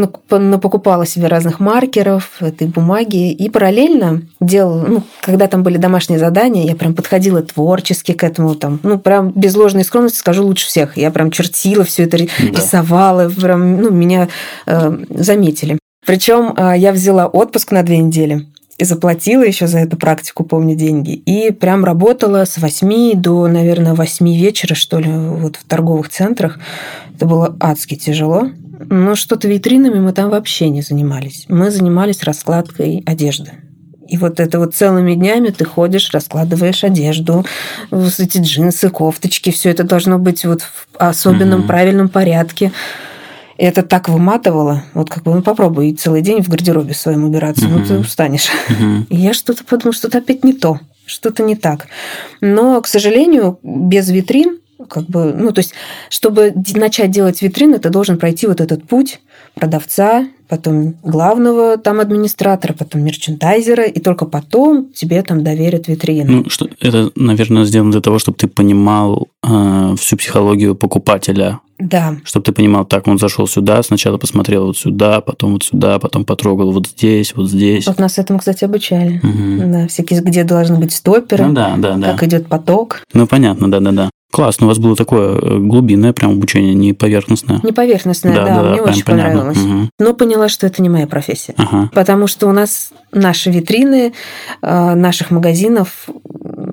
[0.58, 6.66] покупала себе разных маркеров, этой бумаги, и параллельно делала, ну, когда там были домашние задания,
[6.66, 10.98] я прям подходила творчески к этому, там, ну, прям без ложной скромности скажу лучше всех.
[10.98, 12.26] Я прям чертила все это, да.
[12.40, 14.30] рисовала, прям, ну, меня
[14.66, 15.78] э, заметили.
[16.08, 20.76] Причем э, я взяла отпуск на две недели и заплатила еще за эту практику, помню,
[20.76, 21.14] деньги.
[21.14, 26.60] И прям работала с 8 до, наверное, 8 вечера, что ли, вот в торговых центрах.
[27.16, 28.50] Это было адски тяжело.
[28.90, 31.46] Но что-то витринами мы там вообще не занимались.
[31.48, 33.52] Мы занимались раскладкой одежды.
[34.08, 37.46] И вот это вот целыми днями ты ходишь, раскладываешь одежду,
[37.92, 41.68] эти джинсы, кофточки, все это должно быть вот в особенном mm-hmm.
[41.68, 42.72] правильном порядке.
[43.58, 44.84] И это так выматывало.
[44.94, 47.80] Вот как бы, ну попробуй целый день в гардеробе своем убираться, угу.
[47.80, 48.50] ну ты устанешь.
[48.70, 49.08] Угу.
[49.10, 51.88] И я что-то подумала, что-то опять не то, что-то не так.
[52.42, 55.74] Но, к сожалению, без витрин как бы, ну, то есть,
[56.10, 59.20] чтобы начать делать витрины, ты должен пройти вот этот путь
[59.54, 66.44] продавца, потом главного там администратора, потом мерчендайзера, и только потом тебе там доверят витрину.
[66.44, 71.60] Ну, что, это, наверное, сделано для того, чтобы ты понимал э, всю психологию покупателя.
[71.78, 72.16] Да.
[72.24, 76.24] Чтобы ты понимал, так, он зашел сюда, сначала посмотрел вот сюда, потом вот сюда, потом
[76.24, 77.86] потрогал вот здесь, вот здесь.
[77.88, 79.18] Вот нас этому, кстати, обучали.
[79.18, 79.72] Угу.
[79.72, 82.12] Да, всякие, где должны быть стоперы, ну, да, да, да.
[82.14, 83.04] как идет поток.
[83.14, 84.10] Ну, понятно, да-да-да.
[84.36, 87.62] Классно, у вас было такое э, глубинное прям обучение, не поверхностное.
[87.64, 89.40] Не поверхностное, да, да, да мне очень понятно.
[89.40, 89.64] понравилось.
[89.64, 89.90] Угу.
[90.00, 91.54] Но поняла, что это не моя профессия.
[91.56, 91.90] Ага.
[91.94, 94.12] Потому что у нас наши витрины
[94.62, 96.10] э, наших магазинов,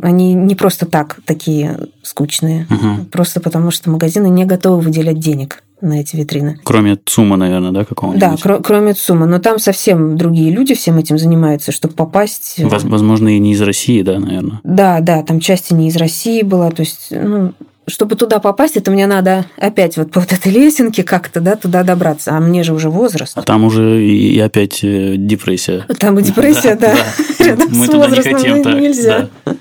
[0.03, 3.05] они не просто так такие скучные, угу.
[3.13, 6.59] просто потому что магазины не готовы выделять денег на эти витрины.
[6.65, 8.21] Кроме ЦУМа, наверное, да, какого-нибудь?
[8.21, 9.27] Да, кр- кроме ЦУМа.
[9.27, 12.55] Но там совсем другие люди всем этим занимаются, чтобы попасть...
[12.59, 14.61] Возможно, и не из России, да, наверное?
[14.65, 16.71] Да, да, там части не из России была.
[16.71, 17.53] То есть, ну,
[17.89, 21.83] чтобы туда попасть, это мне надо опять вот по вот этой лесенке как-то, да, туда
[21.83, 22.31] добраться.
[22.37, 23.37] А мне же уже возраст.
[23.37, 25.85] А там уже и опять э, депрессия.
[25.99, 26.95] Там и депрессия, да.
[27.41, 29.29] Рядом с возрастом нельзя.
[29.45, 29.53] Да.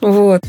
[0.00, 0.40] Вот.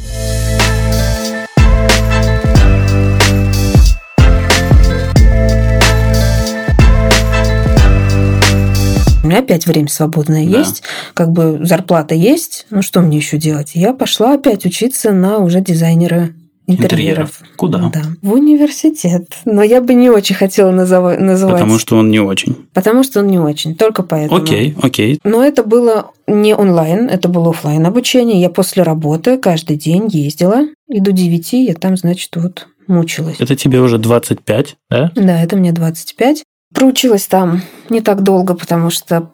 [9.23, 10.59] У меня опять время свободное да.
[10.59, 10.83] есть,
[11.13, 13.71] как бы зарплата есть, ну что мне еще делать?
[13.73, 16.31] Я пошла опять учиться на уже дизайнера
[16.67, 16.83] интерьеров.
[16.83, 17.41] интерьеров.
[17.55, 17.89] Куда?
[17.93, 19.27] Да, в университет.
[19.45, 21.17] Но я бы не очень хотела назов...
[21.19, 21.55] называть.
[21.55, 22.67] Потому что он не очень.
[22.73, 24.41] Потому что он не очень, только поэтому.
[24.41, 25.19] Окей, окей.
[25.23, 28.41] Но это было не онлайн, это было офлайн обучение.
[28.41, 33.37] Я после работы каждый день ездила, и до 9 я там, значит, вот мучилась.
[33.39, 35.11] Это тебе уже 25, да?
[35.15, 36.43] Да, это мне 25.
[36.73, 39.31] Проучилась там не так долго, потому что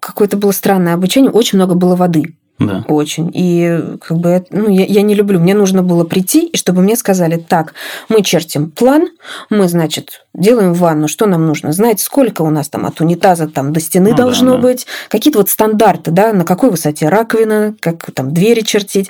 [0.00, 2.34] какое-то было странное обучение, очень много было воды.
[2.58, 2.84] Да.
[2.88, 3.30] Очень.
[3.34, 5.40] И как бы ну, я, я не люблю.
[5.40, 7.74] Мне нужно было прийти, и чтобы мне сказали, так,
[8.08, 9.08] мы чертим план,
[9.50, 11.72] мы, значит, делаем ванну, что нам нужно?
[11.72, 14.62] Знать, сколько у нас там от унитаза там до стены ну, должно да, да.
[14.62, 19.08] быть, какие-то вот стандарты, да, на какой высоте раковина, как там двери чертить.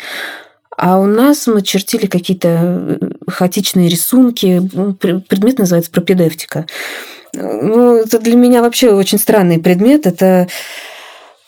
[0.77, 2.98] А у нас мы чертили какие-то э,
[3.29, 4.63] хаотичные рисунки.
[5.29, 6.67] Предмет называется пропедевтика.
[7.35, 10.07] Ну, это для меня вообще очень странный предмет.
[10.07, 10.49] Это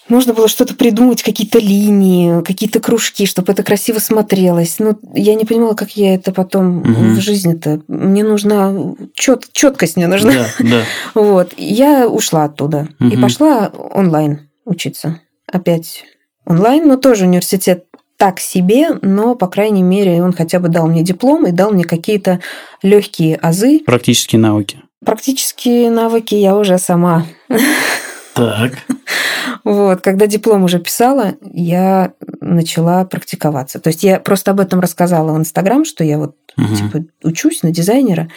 [0.09, 4.79] Нужно было что-то придумать, какие-то линии, какие-то кружки, чтобы это красиво смотрелось.
[4.79, 6.91] Ну, я не понимала, как я это потом угу.
[6.91, 7.81] в жизни-то.
[7.89, 8.75] Мне нужна
[9.15, 10.33] чет, четкость мне нужна.
[10.33, 10.83] Да, да.
[11.15, 11.55] Вот.
[11.57, 13.09] Я ушла оттуда угу.
[13.09, 15.21] и пошла онлайн учиться.
[15.51, 16.05] Опять
[16.45, 17.87] онлайн, но тоже университет
[18.19, 21.85] так себе, но, по крайней мере, он хотя бы дал мне диплом и дал мне
[21.85, 22.41] какие-то
[22.83, 23.81] легкие азы.
[23.87, 24.84] Практические навыки.
[25.05, 27.25] Практические навыки я уже сама
[28.35, 28.73] так.
[29.63, 33.79] Вот, когда диплом уже писала, я начала практиковаться.
[33.79, 36.75] То есть я просто об этом рассказала в Инстаграм, что я вот угу.
[36.75, 38.29] типа учусь на дизайнера.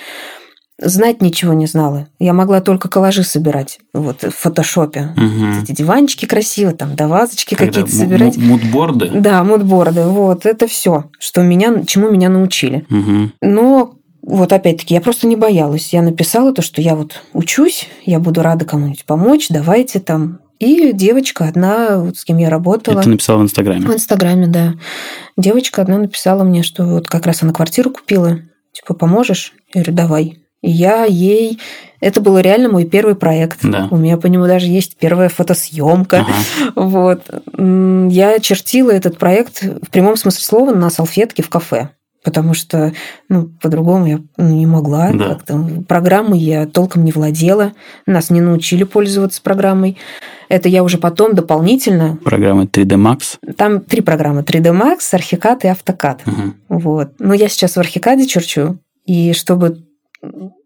[0.80, 2.08] Знать ничего не знала.
[2.20, 5.16] Я могла только коллажи собирать вот, в фотошопе.
[5.18, 5.64] Угу.
[5.64, 8.38] Эти диванчики красивые, там, да, вазочки какие-то собирать.
[8.38, 9.10] Мудборды?
[9.10, 10.04] Да, мудборды.
[10.04, 12.86] Вот, это все, что меня, чему меня научили.
[12.92, 13.32] Угу.
[13.42, 13.97] Но
[14.28, 15.94] вот опять-таки, я просто не боялась.
[15.94, 20.40] Я написала то, что я вот учусь, я буду рада кому-нибудь помочь, давайте там.
[20.60, 23.00] И девочка одна, вот с кем я работала...
[23.00, 23.88] Это написала в Инстаграме?
[23.88, 24.74] В Инстаграме, да.
[25.38, 28.40] Девочка одна написала мне, что вот как раз она квартиру купила,
[28.74, 29.54] типа, поможешь?
[29.74, 30.40] Я говорю, давай.
[30.62, 31.60] И я ей...
[32.02, 33.60] Это был реально мой первый проект.
[33.64, 33.88] Да.
[33.92, 36.26] У меня по нему даже есть первая фотосъемка.
[36.26, 36.74] Ага.
[36.76, 37.22] Вот.
[38.12, 41.92] Я чертила этот проект в прямом смысле слова на салфетке в кафе
[42.28, 42.92] потому что
[43.30, 45.14] ну, по-другому я ну, не могла.
[45.14, 45.30] Да.
[45.30, 45.66] Как-то.
[45.88, 47.72] Программой я толком не владела,
[48.06, 49.98] нас не научили пользоваться программой.
[50.50, 52.18] Это я уже потом дополнительно...
[52.26, 53.54] Программа 3D Max?
[53.56, 54.42] Там три программы.
[54.42, 56.20] 3D Max, Archicad и AutoCAD.
[56.26, 56.80] Угу.
[56.80, 57.12] Вот.
[57.20, 59.86] Но я сейчас в Archicad черчу, и чтобы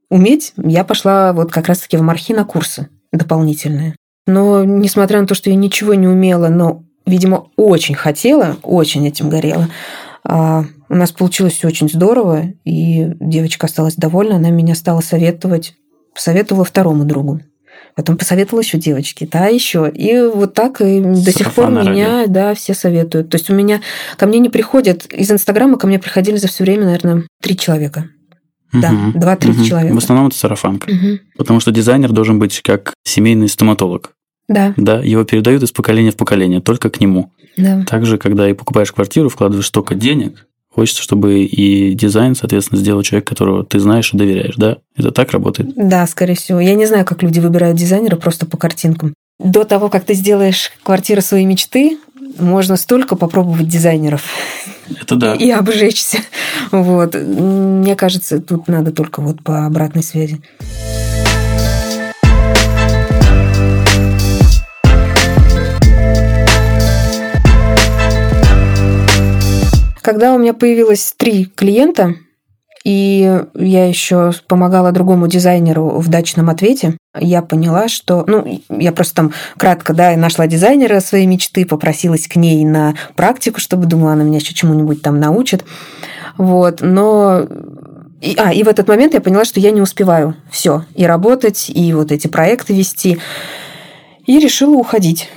[0.09, 3.95] уметь, я пошла вот как раз-таки в Мархи на курсы дополнительные.
[4.25, 9.29] Но несмотря на то, что я ничего не умела, но, видимо, очень хотела, очень этим
[9.29, 9.67] горела,
[10.23, 15.75] а, у нас получилось все очень здорово, и девочка осталась довольна, она меня стала советовать,
[16.13, 17.39] посоветовала второму другу.
[17.95, 19.89] Потом посоветовала еще девочке, да, еще.
[19.89, 23.29] И вот так и до сих пор меня, да, все советуют.
[23.29, 23.81] То есть у меня,
[24.17, 28.09] ко мне не приходят, из Инстаграма ко мне приходили за все время, наверное, три человека.
[28.73, 29.63] Угу, да, два-три угу.
[29.63, 29.95] человека.
[29.95, 30.89] В основном это сарафанка.
[30.89, 31.19] Угу.
[31.37, 34.11] Потому что дизайнер должен быть как семейный стоматолог.
[34.49, 34.73] Да.
[34.75, 37.31] Да, его передают из поколения в поколение, только к нему.
[37.57, 37.83] Да.
[37.85, 43.27] Также, когда и покупаешь квартиру, вкладываешь столько денег, хочется, чтобы и дизайн, соответственно, сделал человек,
[43.27, 44.77] которого ты знаешь и доверяешь, да?
[44.95, 45.71] Это так работает?
[45.75, 46.59] Да, скорее всего.
[46.59, 49.13] Я не знаю, как люди выбирают дизайнера просто по картинкам.
[49.39, 51.97] До того, как ты сделаешь квартиру своей мечты,
[52.39, 54.23] можно столько попробовать дизайнеров.
[54.99, 55.35] Это да.
[55.35, 56.19] И обжечься.
[56.71, 57.15] Вот.
[57.15, 60.41] Мне кажется, тут надо только вот по обратной связи.
[70.01, 72.15] Когда у меня появилось три клиента,
[72.83, 76.97] и я еще помогала другому дизайнеру в дачном ответе.
[77.17, 78.23] Я поняла, что...
[78.27, 83.59] Ну, я просто там кратко, да, нашла дизайнера своей мечты, попросилась к ней на практику,
[83.59, 85.63] чтобы думала, она меня еще чему-нибудь там научит.
[86.37, 87.45] Вот, но...
[88.19, 91.71] И, а, и в этот момент я поняла, что я не успеваю все и работать,
[91.73, 93.19] и вот эти проекты вести.
[94.25, 95.29] И решила уходить.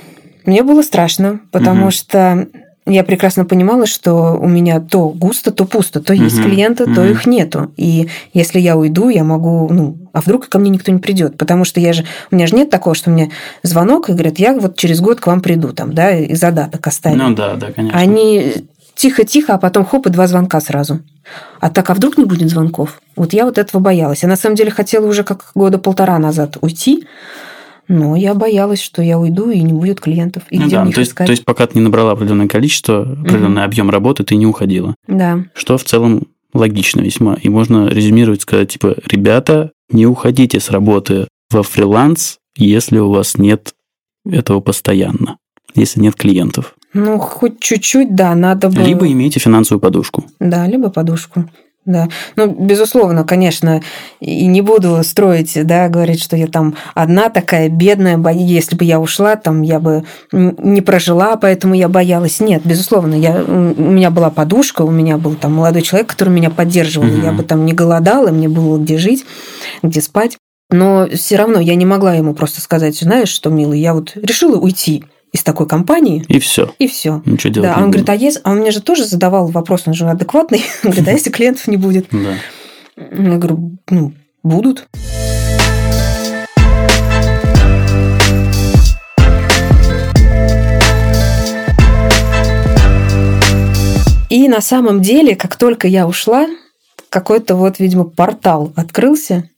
[0.45, 1.91] Мне было страшно, потому угу.
[1.91, 2.47] что
[2.85, 6.93] я прекрасно понимала, что у меня то густо, то пусто, то есть угу, клиенты, угу.
[6.93, 7.71] то их нету.
[7.77, 11.37] И если я уйду, я могу, ну, а вдруг ко мне никто не придет?
[11.37, 13.31] Потому что я же, у меня же нет такого, что мне
[13.63, 17.17] звонок и говорят, я вот через год к вам приду, там, да, и задаток оставить.
[17.17, 17.99] Ну да, да, конечно.
[17.99, 18.53] Они
[18.93, 21.01] тихо-тихо, а потом хоп, и два звонка сразу.
[21.59, 23.01] А так, а вдруг не будет звонков?
[23.15, 24.23] Вот я вот этого боялась.
[24.23, 27.07] Я на самом деле хотела уже как года полтора назад уйти,
[27.87, 30.43] но я боялась, что я уйду и не будет клиентов.
[30.49, 33.61] И ну где да, то есть, то есть, пока ты не набрала определенное количество, определенный
[33.61, 33.65] угу.
[33.65, 34.95] объем работы, ты не уходила.
[35.07, 35.45] Да.
[35.53, 37.35] Что в целом логично весьма.
[37.35, 43.37] И можно резюмировать, сказать, типа, ребята, не уходите с работы во фриланс, если у вас
[43.37, 43.73] нет
[44.29, 45.37] этого постоянно,
[45.75, 46.75] если нет клиентов.
[46.93, 48.83] Ну, хоть чуть-чуть, да, надо было...
[48.83, 50.25] Либо имейте финансовую подушку.
[50.39, 51.49] Да, либо подушку.
[51.85, 53.79] Да, ну, безусловно, конечно,
[54.19, 58.99] и не буду строить, да, говорить, что я там одна такая бедная, если бы я
[58.99, 62.39] ушла, там я бы не прожила, поэтому я боялась.
[62.39, 66.49] Нет, безусловно, я, у меня была подушка, у меня был там молодой человек, который меня
[66.49, 67.21] поддерживал, угу.
[67.21, 69.23] я бы там не голодала, мне было где жить,
[69.83, 70.37] где спать.
[70.71, 74.57] Но все равно я не могла ему просто сказать, знаешь что, милый, я вот решила
[74.57, 75.03] уйти
[75.35, 76.23] из такой компании.
[76.29, 76.73] И все.
[76.79, 77.21] И все.
[77.25, 77.69] Ничего делать.
[77.69, 78.39] Да, он говорит, а если...
[78.45, 80.63] А он мне же тоже задавал вопрос, он же адекватный.
[80.83, 82.07] Он говорит, а если клиентов не будет?
[82.11, 82.35] Да.
[82.95, 84.13] Я говорю, ну,
[84.43, 84.87] будут.
[94.29, 96.47] И на самом деле, как только я ушла,
[97.09, 99.49] какой-то вот, видимо, портал открылся,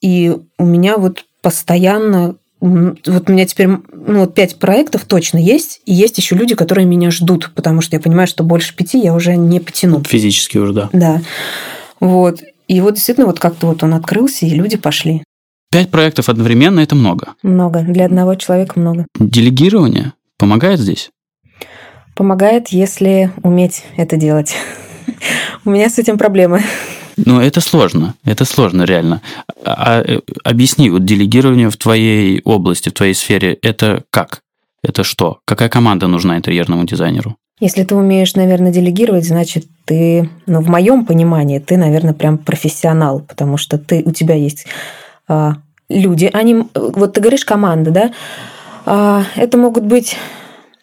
[0.00, 5.82] и у меня вот постоянно Вот у меня теперь ну, вот пять проектов точно есть,
[5.84, 9.14] и есть еще люди, которые меня ждут, потому что я понимаю, что больше пяти я
[9.14, 10.02] уже не потяну.
[10.04, 10.88] Физически уже, да.
[10.92, 11.22] Да.
[12.00, 12.42] Вот.
[12.66, 15.22] И вот действительно вот как-то вот он открылся, и люди пошли.
[15.70, 17.34] Пять проектов одновременно– это много.
[17.42, 17.82] Много.
[17.82, 19.06] Для одного человека много.
[19.18, 21.10] Делегирование помогает здесь?
[22.14, 24.56] Помогает, если уметь это делать.
[25.64, 26.62] У меня с этим проблемы.
[27.16, 28.14] Ну, это сложно.
[28.24, 29.22] Это сложно, реально.
[29.64, 34.42] А, а, объясни, вот делегирование в твоей области, в твоей сфере, это как?
[34.82, 35.38] Это что?
[35.44, 37.36] Какая команда нужна интерьерному дизайнеру?
[37.58, 43.20] Если ты умеешь, наверное, делегировать, значит, ты, ну, в моем понимании, ты, наверное, прям профессионал,
[43.20, 44.66] потому что ты, у тебя есть
[45.26, 45.54] а,
[45.88, 48.12] люди, они, вот ты говоришь команда, да,
[48.84, 50.18] а, это могут быть,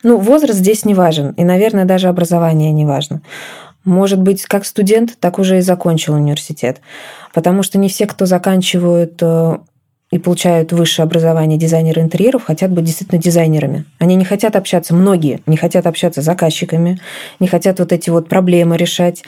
[0.01, 3.21] ну, возраст здесь не важен, и, наверное, даже образование не важно.
[3.85, 6.79] Может быть, как студент, так уже и закончил университет.
[7.33, 9.57] Потому что не все, кто заканчивают э,
[10.11, 13.85] и получают высшее образование дизайнера интерьеров, хотят быть действительно дизайнерами.
[13.99, 16.99] Они не хотят общаться, многие не хотят общаться с заказчиками,
[17.39, 19.23] не хотят вот эти вот проблемы решать.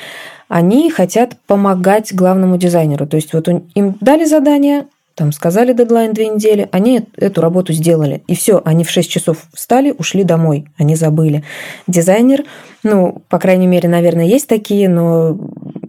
[0.47, 3.07] Они хотят помогать главному дизайнеру.
[3.07, 4.85] То есть вот им дали задание,
[5.15, 8.23] там сказали дедлайн две недели, они эту работу сделали.
[8.27, 11.43] И все, они в 6 часов встали, ушли домой, они забыли.
[11.87, 12.43] Дизайнер,
[12.83, 15.37] ну, по крайней мере, наверное, есть такие, но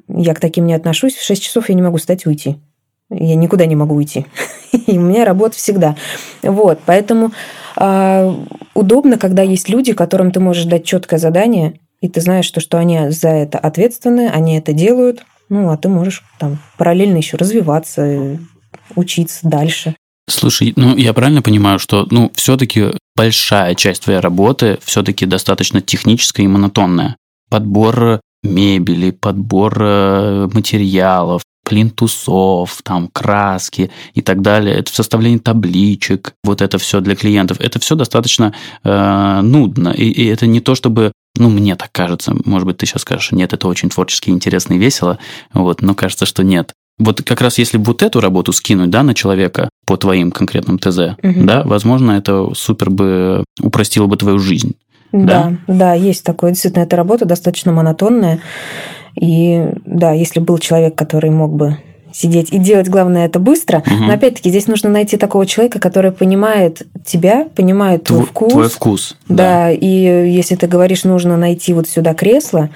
[0.09, 1.15] я к таким не отношусь.
[1.17, 2.57] В 6 часов я не могу встать и уйти.
[3.11, 4.27] Я никуда не могу уйти.
[4.87, 5.97] И у меня работа всегда.
[6.43, 7.33] Вот, поэтому
[7.77, 8.35] э,
[8.75, 12.79] удобно, когда есть люди, которым ты можешь дать четкое задание, и ты знаешь, что, что
[12.79, 18.39] они за это ответственны, они это делают, ну, а ты можешь там параллельно еще развиваться,
[18.97, 19.97] учиться дальше.
[20.29, 26.45] Слушай, ну я правильно понимаю, что ну все-таки большая часть твоей работы все-таки достаточно техническая
[26.45, 27.17] и монотонная.
[27.49, 36.63] Подбор мебели, подбор э, материалов, плинтусов, там, краски и так далее, это составление табличек, вот
[36.63, 39.89] это все для клиентов, это все достаточно э, нудно.
[39.89, 42.35] И, и это не то, чтобы ну, мне так кажется.
[42.45, 45.19] Может быть, ты сейчас скажешь, нет, это очень творчески интересно и весело.
[45.53, 46.73] Вот, но кажется, что нет.
[46.99, 50.99] Вот как раз если вот эту работу скинуть, да, на человека по твоим конкретным ТЗ,
[51.23, 51.45] угу.
[51.45, 54.77] да, возможно, это супер бы упростило бы твою жизнь.
[55.13, 56.51] Да, да, да, есть такое.
[56.51, 58.41] Действительно, эта работа достаточно монотонная.
[59.19, 61.79] И да, если был человек, который мог бы
[62.13, 63.79] сидеть и делать, главное, это быстро.
[63.79, 64.05] Угу.
[64.07, 68.53] Но опять-таки здесь нужно найти такого человека, который понимает тебя, понимает твой, твой вкус.
[68.53, 69.17] Твой вкус.
[69.29, 72.71] Да, да, и если ты говоришь, нужно найти вот сюда кресло,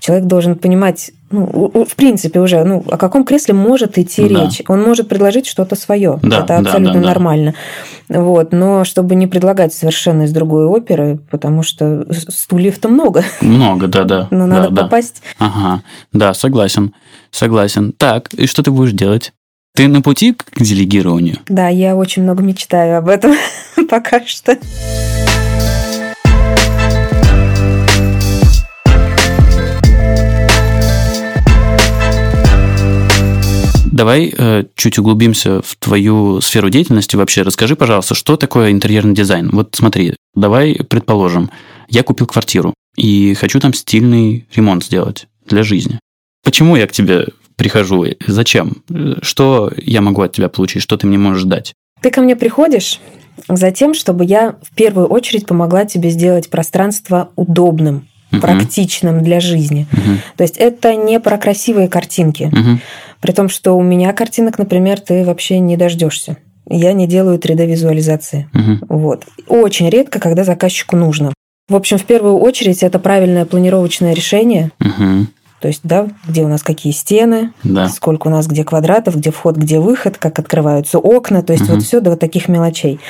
[0.00, 4.44] человек должен понимать, ну, в принципе уже, ну, о каком кресле может идти да.
[4.44, 4.62] речь.
[4.68, 6.18] Он может предложить что-то свое.
[6.22, 7.54] Да, Это абсолютно да, да, нормально.
[8.08, 13.24] Вот, но чтобы не предлагать совершенно из другой оперы, потому что стульев-то много.
[13.40, 14.28] Много, да, да.
[14.30, 14.82] Но да, надо да.
[14.82, 15.22] попасть.
[15.38, 15.82] Ага,
[16.12, 16.94] да, согласен,
[17.30, 17.92] согласен.
[17.92, 19.32] Так, и что ты будешь делать?
[19.74, 21.38] Ты на пути к делегированию?
[21.48, 23.34] Да, я очень много мечтаю об этом
[23.88, 24.58] пока что.
[33.98, 37.42] Давай э, чуть углубимся в твою сферу деятельности вообще.
[37.42, 39.50] Расскажи, пожалуйста, что такое интерьерный дизайн?
[39.52, 41.50] Вот смотри, давай предположим,
[41.88, 45.98] я купил квартиру и хочу там стильный ремонт сделать для жизни.
[46.44, 47.26] Почему я к тебе
[47.56, 48.06] прихожу?
[48.24, 48.84] Зачем?
[49.20, 50.80] Что я могу от тебя получить?
[50.80, 51.74] Что ты мне можешь дать?
[52.00, 53.00] Ты ко мне приходишь
[53.48, 58.40] за тем, чтобы я в первую очередь помогла тебе сделать пространство удобным, угу.
[58.40, 59.88] практичным для жизни.
[59.92, 60.18] Угу.
[60.36, 62.44] То есть это не про красивые картинки.
[62.44, 62.78] Угу.
[63.20, 66.36] При том, что у меня картинок, например, ты вообще не дождешься.
[66.68, 68.46] Я не делаю 3D-визуализации.
[68.54, 68.98] Угу.
[68.98, 69.24] Вот.
[69.48, 71.32] Очень редко, когда заказчику нужно.
[71.68, 74.70] В общем, в первую очередь, это правильное планировочное решение.
[74.80, 75.26] Угу.
[75.60, 77.88] То есть, да, где у нас какие стены, да.
[77.88, 81.42] сколько у нас где квадратов, где вход, где выход, как открываются окна.
[81.42, 81.74] То есть, угу.
[81.74, 83.00] вот все до вот таких мелочей.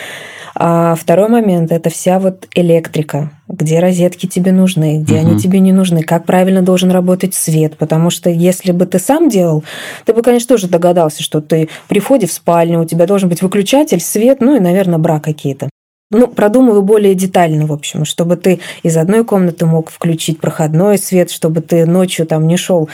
[0.60, 5.20] А второй момент– это вся вот электрика, где розетки тебе нужны, где угу.
[5.20, 7.76] они тебе не нужны, как правильно должен работать свет.
[7.76, 9.62] Потому что если бы ты сам делал,
[10.04, 13.40] ты бы, конечно, тоже догадался, что ты при входе в спальню, у тебя должен быть
[13.40, 15.70] выключатель, свет, ну и, наверное, бра какие-то.
[16.10, 21.30] Ну, продумываю более детально, в общем, чтобы ты из одной комнаты мог включить проходной свет,
[21.30, 22.88] чтобы ты ночью там не шел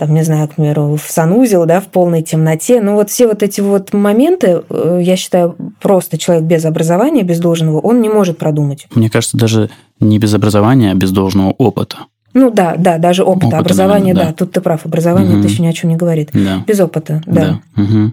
[0.00, 2.80] там, не знаю, к примеру, в санузел, да, в полной темноте.
[2.80, 7.38] Ну, вот все вот эти вот моменты, э, я считаю, просто человек без образования, без
[7.38, 8.86] должного, он не может продумать.
[8.94, 9.68] Мне кажется, даже
[10.00, 11.98] не без образования, а без должного опыта.
[12.32, 13.48] Ну да, да, даже опыта.
[13.48, 14.30] опыта образование, наверное, да.
[14.30, 15.40] да, тут ты прав, образование угу.
[15.40, 16.30] это еще ни о чем не говорит.
[16.32, 16.64] Да.
[16.66, 17.60] Без опыта, да.
[17.76, 17.82] да.
[17.82, 18.12] Угу.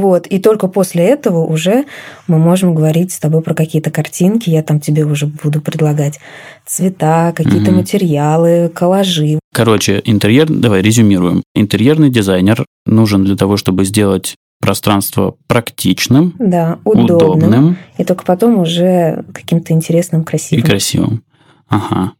[0.00, 1.84] Вот, и только после этого уже
[2.26, 6.18] мы можем говорить с тобой про какие-то картинки, я там тебе уже буду предлагать
[6.66, 7.80] цвета, какие-то угу.
[7.80, 9.38] материалы, коллажи.
[9.58, 11.42] Короче, интерьер, давай резюмируем.
[11.52, 17.78] Интерьерный дизайнер нужен для того, чтобы сделать пространство практичным, да, удобным, удобным.
[17.96, 20.62] И только потом уже каким-то интересным, красивым.
[20.62, 21.24] И красивым.
[21.66, 22.12] Ага.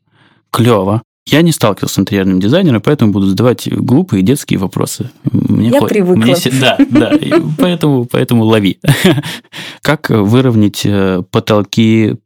[0.50, 1.02] Клево.
[1.28, 5.10] Я не сталкивался с интерьерным дизайнером, поэтому буду задавать глупые детские вопросы.
[5.30, 5.86] Мне Я хо...
[5.86, 6.20] привыкла.
[6.20, 6.34] Мне...
[6.60, 7.12] Да, да,
[7.56, 8.80] поэтому, поэтому лови.
[9.82, 12.16] Как выровнять э, потолки,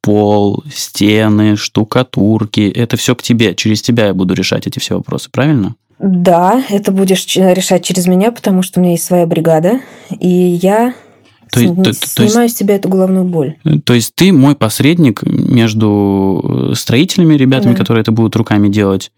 [0.00, 2.60] пол, стены, штукатурки?
[2.74, 3.54] Это все к тебе.
[3.54, 5.74] Через тебя я буду решать эти все вопросы, правильно?
[5.98, 9.80] Да, это будешь решать через меня, потому что у меня есть своя бригада,
[10.18, 10.94] и я
[11.52, 13.56] то, Сни- то, снимаю есть, с тебя эту головную боль.
[13.84, 17.78] То есть ты мой посредник между строителями, ребятами, да.
[17.78, 19.10] которые это будут руками делать,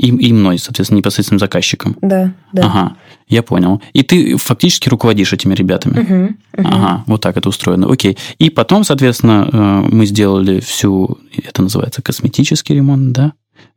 [0.00, 1.96] и, и мной, соответственно, непосредственным заказчиком.
[2.00, 2.62] Да, да.
[2.64, 2.96] Ага,
[3.28, 3.82] я понял.
[3.92, 6.00] И ты фактически руководишь этими ребятами.
[6.00, 6.24] Угу,
[6.58, 6.68] угу.
[6.68, 7.90] Ага, вот так это устроено.
[7.90, 8.16] Окей.
[8.38, 13.32] И потом, соответственно, э, мы сделали всю, это называется косметический ремонт, да?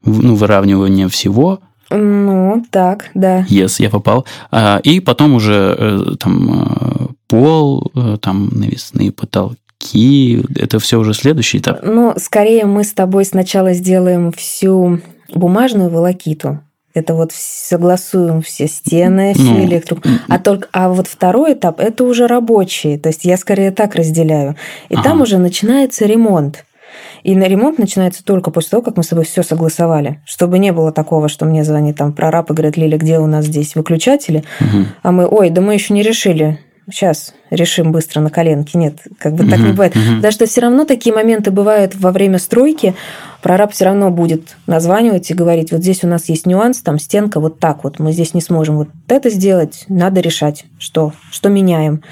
[0.05, 1.59] Ну, выравнивание всего,
[1.89, 3.41] ну, так, да.
[3.41, 4.25] Yes, я попал.
[4.49, 10.43] А, и потом уже э, там э, пол, там навесные потолки.
[10.55, 11.81] Это все уже следующий этап.
[11.83, 15.01] Ну, скорее мы с тобой сначала сделаем всю
[15.37, 16.59] бумажную волокиту.
[16.93, 20.03] Это вот согласуем все стены, всю ну, электрику.
[20.29, 22.99] А только, а вот второй этап это уже рабочий.
[22.99, 24.55] То есть я скорее так разделяю.
[24.89, 25.03] И ага.
[25.03, 26.65] там уже начинается ремонт.
[27.23, 30.21] И на ремонт начинается только после того, как мы с тобой все согласовали.
[30.25, 33.45] Чтобы не было такого, что мне звонит там прораб и говорит, Лиля, где у нас
[33.45, 34.43] здесь выключатели?
[34.59, 34.85] Угу.
[35.01, 36.59] А мы, ой, да мы еще не решили.
[36.89, 38.77] Сейчас решим быстро на коленке.
[38.77, 39.95] Нет, как бы так угу, не бывает.
[39.95, 40.15] Угу.
[40.17, 42.95] Потому что все равно такие моменты бывают во время стройки.
[43.41, 47.39] Прораб все равно будет названивать и говорить, вот здесь у нас есть нюанс, там стенка
[47.39, 52.03] вот так вот, мы здесь не сможем вот это сделать, надо решать, что, что меняем.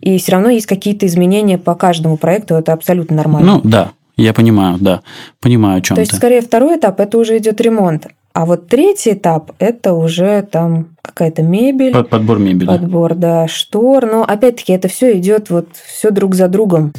[0.00, 3.54] И все равно есть какие-то изменения по каждому проекту, это абсолютно нормально.
[3.54, 5.02] Ну да, я понимаю, да.
[5.40, 8.06] Понимаю, о чем То есть, скорее, второй этап это уже идет ремонт.
[8.36, 11.94] А вот третий этап– это уже там какая-то мебель.
[11.94, 12.66] Под, подбор мебели.
[12.66, 14.04] Подбор, да, штор.
[14.04, 16.92] Но опять-таки это все идет вот все друг за другом.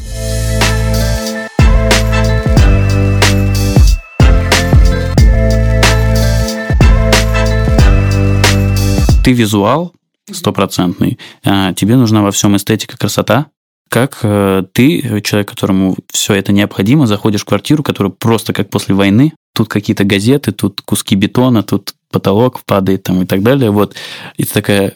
[9.24, 9.94] Ты визуал
[10.32, 13.46] стопроцентный, а тебе нужна во всем эстетика, красота,
[13.90, 18.96] как э, ты, человек, которому все это необходимо, заходишь в квартиру, которая просто как после
[18.96, 23.96] войны, тут какие-то газеты, тут куски бетона, тут потолок падает там и так далее, вот,
[24.38, 24.94] и ты такая,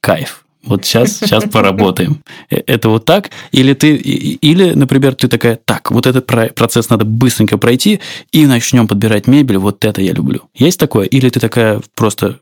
[0.00, 2.22] кайф, вот сейчас, сейчас поработаем.
[2.50, 3.30] Э, это вот так?
[3.52, 8.00] Или ты, или, например, ты такая, так, вот этот процесс надо быстренько пройти,
[8.32, 10.42] и начнем подбирать мебель, вот это я люблю.
[10.52, 11.06] Есть такое?
[11.06, 12.40] Или ты такая просто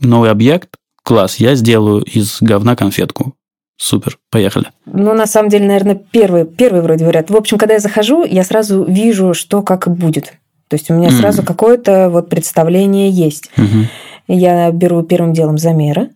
[0.00, 0.70] новый объект,
[1.02, 3.34] класс, я сделаю из говна конфетку.
[3.76, 4.66] Супер, поехали.
[4.86, 7.28] Ну, на самом деле, наверное, первый, первый вроде вариант.
[7.30, 10.34] В общем, когда я захожу, я сразу вижу, что как будет.
[10.68, 11.12] То есть у меня mm.
[11.12, 13.50] сразу какое-то вот представление есть.
[13.56, 13.84] Mm-hmm.
[14.28, 16.10] Я беру первым делом замеры.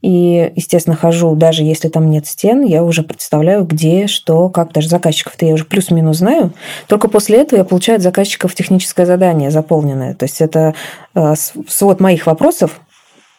[0.00, 4.72] И, естественно, хожу, даже если там нет стен, я уже представляю, где, что, как.
[4.72, 6.52] Даже заказчиков-то я уже плюс-минус знаю.
[6.86, 10.14] Только после этого я получаю от заказчиков техническое задание заполненное.
[10.14, 10.74] То есть это
[11.14, 11.34] э,
[11.66, 12.80] свод моих вопросов,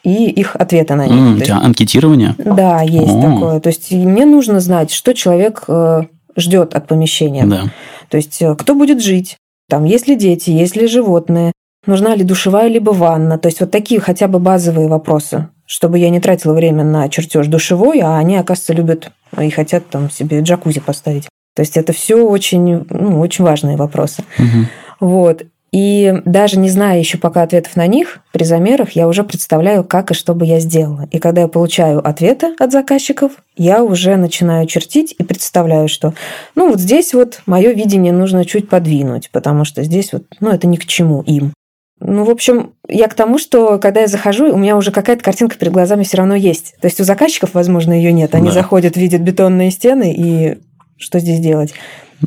[0.03, 1.15] и их ответы на них.
[1.15, 2.35] Mm, у тебя есть, анкетирование?
[2.37, 3.21] Да, есть О.
[3.21, 3.59] такое.
[3.59, 6.03] То есть мне нужно знать, что человек э,
[6.35, 7.45] ждет от помещения.
[7.45, 7.63] Да.
[8.09, 9.37] То есть э, кто будет жить,
[9.69, 11.53] там есть ли дети, есть ли животные,
[11.85, 13.37] нужна ли душевая либо ванна.
[13.37, 17.47] То есть вот такие хотя бы базовые вопросы, чтобы я не тратила время на чертеж
[17.47, 21.29] душевой, а они, оказывается, любят и хотят там себе джакузи поставить.
[21.55, 24.23] То есть это все очень, ну, очень важные вопросы.
[24.37, 25.07] Угу.
[25.11, 25.43] Вот.
[25.71, 30.11] И даже не зная еще пока ответов на них, при замерах я уже представляю, как
[30.11, 31.07] и что бы я сделала.
[31.11, 36.13] И когда я получаю ответы от заказчиков, я уже начинаю чертить и представляю, что
[36.55, 40.65] ну вот здесь вот мое видение нужно чуть подвинуть, потому что здесь вот, ну это
[40.65, 41.53] ни к чему им.
[42.01, 45.57] Ну, в общем, я к тому, что когда я захожу, у меня уже какая-то картинка
[45.57, 46.75] перед глазами все равно есть.
[46.79, 48.35] То есть у заказчиков, возможно, ее нет.
[48.35, 48.53] Они да.
[48.53, 50.57] заходят, видят бетонные стены и
[50.97, 51.73] что здесь делать.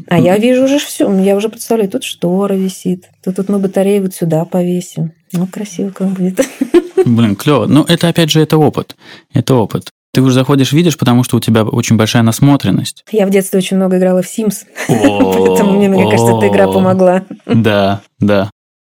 [0.09, 4.03] А я вижу уже все, я уже представляю, тут штора висит, тут, тут мы батарею
[4.03, 5.13] вот сюда повесим.
[5.33, 6.41] Ну, красиво как будет.
[7.07, 7.67] Блин, клево.
[7.67, 8.97] Ну, это опять же, это опыт.
[9.33, 9.91] Это опыт.
[10.13, 13.05] Ты уже заходишь, видишь, потому что у тебя очень большая насмотренность.
[13.11, 17.25] Я в детстве очень много играла в Sims, поэтому мне, мне кажется, эта игра помогла.
[17.47, 18.51] Да, да.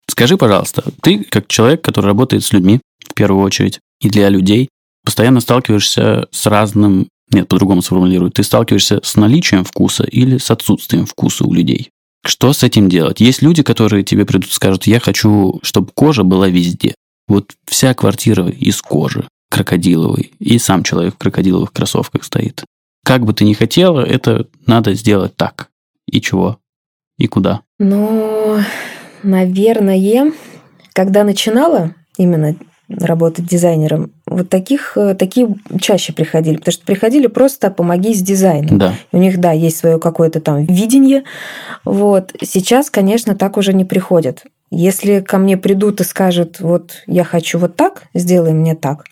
[0.09, 4.69] Скажи, пожалуйста, ты как человек, который работает с людьми, в первую очередь, и для людей,
[5.05, 8.31] постоянно сталкиваешься с разным нет, по-другому сформулирую.
[8.31, 11.91] Ты сталкиваешься с наличием вкуса или с отсутствием вкуса у людей.
[12.25, 13.21] Что с этим делать?
[13.21, 16.95] Есть люди, которые тебе придут и скажут, я хочу, чтобы кожа была везде.
[17.29, 22.65] Вот вся квартира из кожи крокодиловой, и сам человек в крокодиловых кроссовках стоит.
[23.05, 25.69] Как бы ты ни хотела, это надо сделать так.
[26.07, 26.59] И чего?
[27.19, 27.63] И куда?
[27.79, 28.59] Ну,
[29.23, 30.33] наверное,
[30.93, 32.57] когда начинала именно
[32.89, 35.49] работать дизайнером, вот таких, э, такие
[35.81, 38.79] чаще приходили, потому что приходили просто помоги с дизайном.
[38.79, 38.95] Да.
[39.13, 41.25] У них, да, есть свое какое-то там видение.
[41.85, 42.33] Вот.
[42.43, 44.45] Сейчас, конечно, так уже не приходят.
[44.71, 49.05] Если ко мне придут и скажут, вот я хочу вот так, сделай мне так,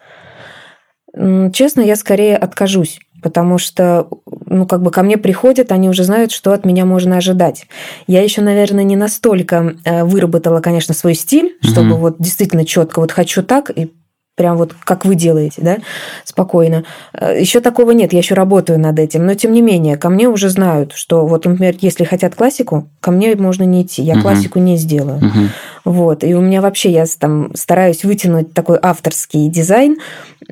[1.52, 4.08] честно, я скорее откажусь, потому что,
[4.54, 7.66] ну, как бы ко мне приходят, они уже знают, что от меня можно ожидать.
[8.06, 12.00] Я еще, наверное, не настолько э, выработала, конечно, свой стиль, чтобы угу.
[12.00, 13.92] вот действительно четко вот хочу так и
[14.36, 15.78] прям вот как вы делаете, да,
[16.24, 16.84] спокойно.
[17.12, 20.28] Э, еще такого нет, я еще работаю над этим, но тем не менее, ко мне
[20.28, 24.22] уже знают, что вот, например, если хотят классику, ко мне можно не идти, я uh-huh.
[24.22, 25.20] классику не сделаю.
[25.20, 25.48] Uh-huh.
[25.84, 29.98] Вот, и у меня вообще, я там стараюсь вытянуть такой авторский дизайн,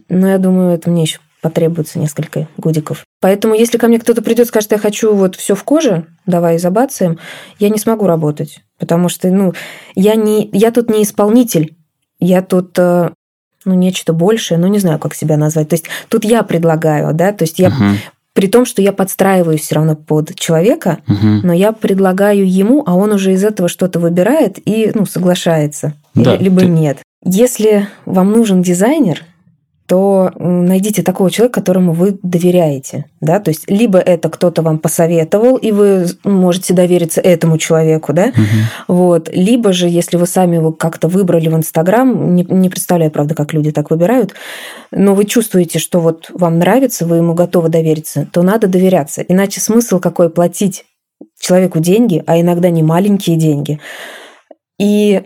[0.08, 3.04] но я думаю, это мне еще потребуется несколько годиков.
[3.20, 6.58] Поэтому, если ко мне кто-то придет и скажет, я хочу вот все в коже, давай
[6.58, 7.18] забацаем,
[7.58, 9.52] я не смогу работать, потому что, ну,
[9.94, 11.76] я не, я тут не исполнитель,
[12.20, 13.10] я тут э,
[13.64, 15.68] ну, нечто большее, ну, не знаю, как себя назвать.
[15.68, 17.96] То есть тут я предлагаю, да, то есть я uh-huh.
[18.34, 21.40] При том, что я подстраиваюсь все равно под человека, uh-huh.
[21.42, 25.94] но я предлагаю ему, а он уже из этого что-то выбирает и ну, соглашается.
[26.14, 26.66] Да, либо ты...
[26.66, 26.98] нет.
[27.24, 29.22] Если вам нужен дизайнер,
[29.92, 33.04] то найдите такого человека, которому вы доверяете.
[33.20, 33.40] Да?
[33.40, 38.28] То есть либо это кто-то вам посоветовал, и вы можете довериться этому человеку, да?
[38.28, 38.96] Угу.
[38.96, 39.28] Вот.
[39.30, 43.52] либо же, если вы сами его как-то выбрали в Инстаграм, не, не представляю, правда, как
[43.52, 44.32] люди так выбирают,
[44.92, 49.20] но вы чувствуете, что вот вам нравится, вы ему готовы довериться, то надо доверяться.
[49.20, 50.86] Иначе смысл какой платить
[51.38, 53.78] человеку деньги, а иногда не маленькие деньги.
[54.78, 55.20] И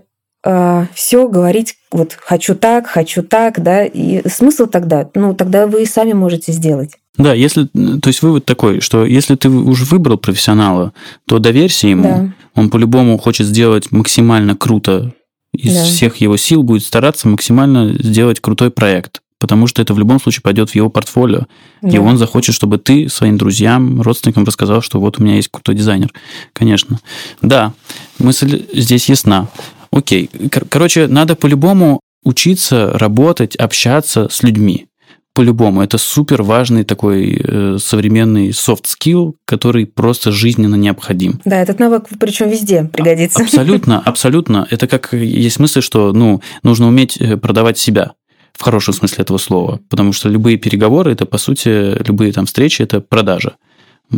[0.46, 5.82] э, все говорить вот хочу так, хочу так, да, и смысл тогда, ну, тогда вы
[5.82, 6.92] и сами можете сделать.
[7.16, 10.92] Да, если, то есть вывод такой, что если ты уже выбрал профессионала,
[11.26, 12.32] то доверься ему, да.
[12.54, 15.14] он по-любому хочет сделать максимально круто,
[15.54, 15.84] из да.
[15.84, 20.42] всех его сил будет стараться максимально сделать крутой проект, потому что это в любом случае
[20.42, 21.46] пойдет в его портфолио,
[21.80, 21.88] да.
[21.88, 25.74] и он захочет, чтобы ты своим друзьям, родственникам рассказал, что вот у меня есть крутой
[25.74, 26.12] дизайнер.
[26.52, 27.00] Конечно.
[27.40, 27.72] Да,
[28.18, 29.48] мысль здесь ясна.
[29.90, 30.30] Окей.
[30.68, 34.86] Короче, надо по-любому учиться работать, общаться с людьми.
[35.32, 35.82] По-любому.
[35.82, 41.40] Это супер важный такой э, современный soft skill, который просто жизненно необходим.
[41.44, 43.42] Да, этот навык причем везде пригодится.
[43.42, 44.66] Абсолютно, абсолютно.
[44.70, 48.12] Это как есть мысль, что ну, нужно уметь э, продавать себя
[48.54, 49.80] в хорошем смысле этого слова.
[49.90, 53.56] Потому что любые переговоры, это, по сути, любые там встречи, это продажа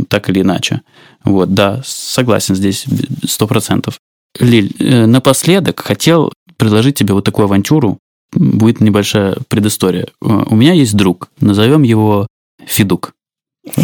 [0.08, 0.82] так или иначе.
[1.24, 2.86] Вот, да, согласен здесь
[3.26, 3.98] сто процентов.
[4.40, 7.98] Лиль, э, напоследок хотел предложить тебе вот такую авантюру.
[8.32, 10.08] Будет небольшая предыстория.
[10.22, 12.26] Э, у меня есть друг, назовем его
[12.64, 13.12] Федук.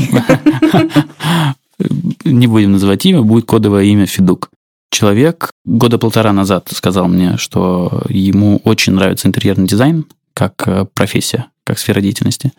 [2.24, 4.50] Не будем называть имя, будет кодовое имя Федук.
[4.90, 11.46] Человек года полтора назад сказал мне, что ему очень нравится интерьерный дизайн как э, профессия,
[11.64, 12.52] как сфера деятельности.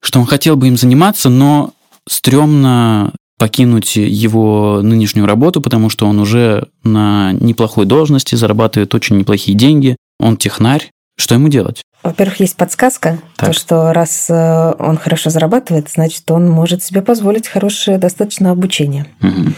[0.00, 1.74] Что он хотел бы им заниматься, но
[2.08, 3.12] стрёмно
[3.42, 9.96] покинуть его нынешнюю работу, потому что он уже на неплохой должности, зарабатывает очень неплохие деньги,
[10.20, 10.90] он технарь.
[11.18, 11.82] Что ему делать?
[12.04, 13.48] Во-первых, есть подсказка, так.
[13.48, 19.06] то, что раз э, он хорошо зарабатывает, значит, он может себе позволить хорошее достаточно обучение.
[19.20, 19.52] Угу.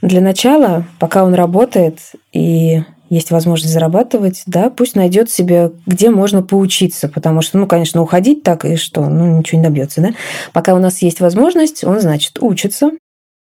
[0.00, 1.98] Для начала, пока он работает
[2.32, 8.00] и есть возможность зарабатывать, да, пусть найдет себе, где можно поучиться, потому что, ну, конечно,
[8.00, 10.10] уходить так и что, ну, ничего не добьется, да.
[10.52, 12.92] Пока у нас есть возможность, он, значит, учится.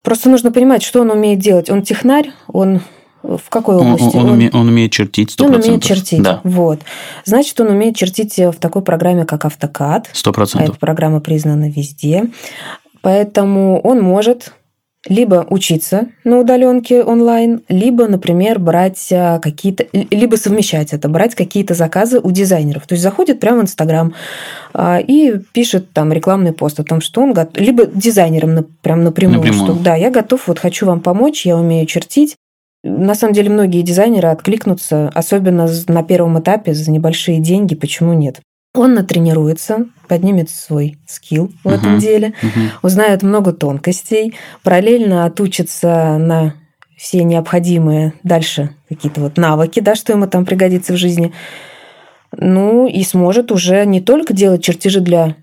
[0.03, 1.70] Просто нужно понимать, что он умеет делать.
[1.70, 2.80] Он технарь, он
[3.24, 4.15] в какой области?
[4.15, 5.45] Он, он, он, уме, он умеет чертить 100%.
[5.45, 6.39] Он умеет чертить, да.
[6.45, 6.80] вот.
[7.26, 10.05] Значит, он умеет чертить в такой программе, как AutoCAD.
[10.13, 10.51] 100%.
[10.53, 12.32] А эта программа признана везде.
[13.01, 14.53] Поэтому он может
[15.10, 21.74] либо учиться на удаленке онлайн, либо, например, брать а, какие-то, либо совмещать это, брать какие-то
[21.74, 22.88] заказы у дизайнеров.
[22.88, 24.14] То есть заходит прямо в Инстаграм
[24.74, 29.39] а, и пишет там рекламный пост о том, что он готов, либо дизайнером прям напрямую,
[29.39, 32.36] напрямую, что да, я готов, вот хочу вам помочь, я умею чертить.
[32.84, 38.39] На самом деле многие дизайнеры откликнутся, особенно на первом этапе за небольшие деньги, почему нет.
[38.78, 42.69] Он натренируется, поднимет свой скилл в uh-huh, этом деле, uh-huh.
[42.84, 46.53] узнает много тонкостей, параллельно отучится на
[46.95, 51.34] все необходимые дальше какие-то вот навыки, да, что ему там пригодится в жизни.
[52.32, 55.36] Ну и сможет уже не только делать чертежи для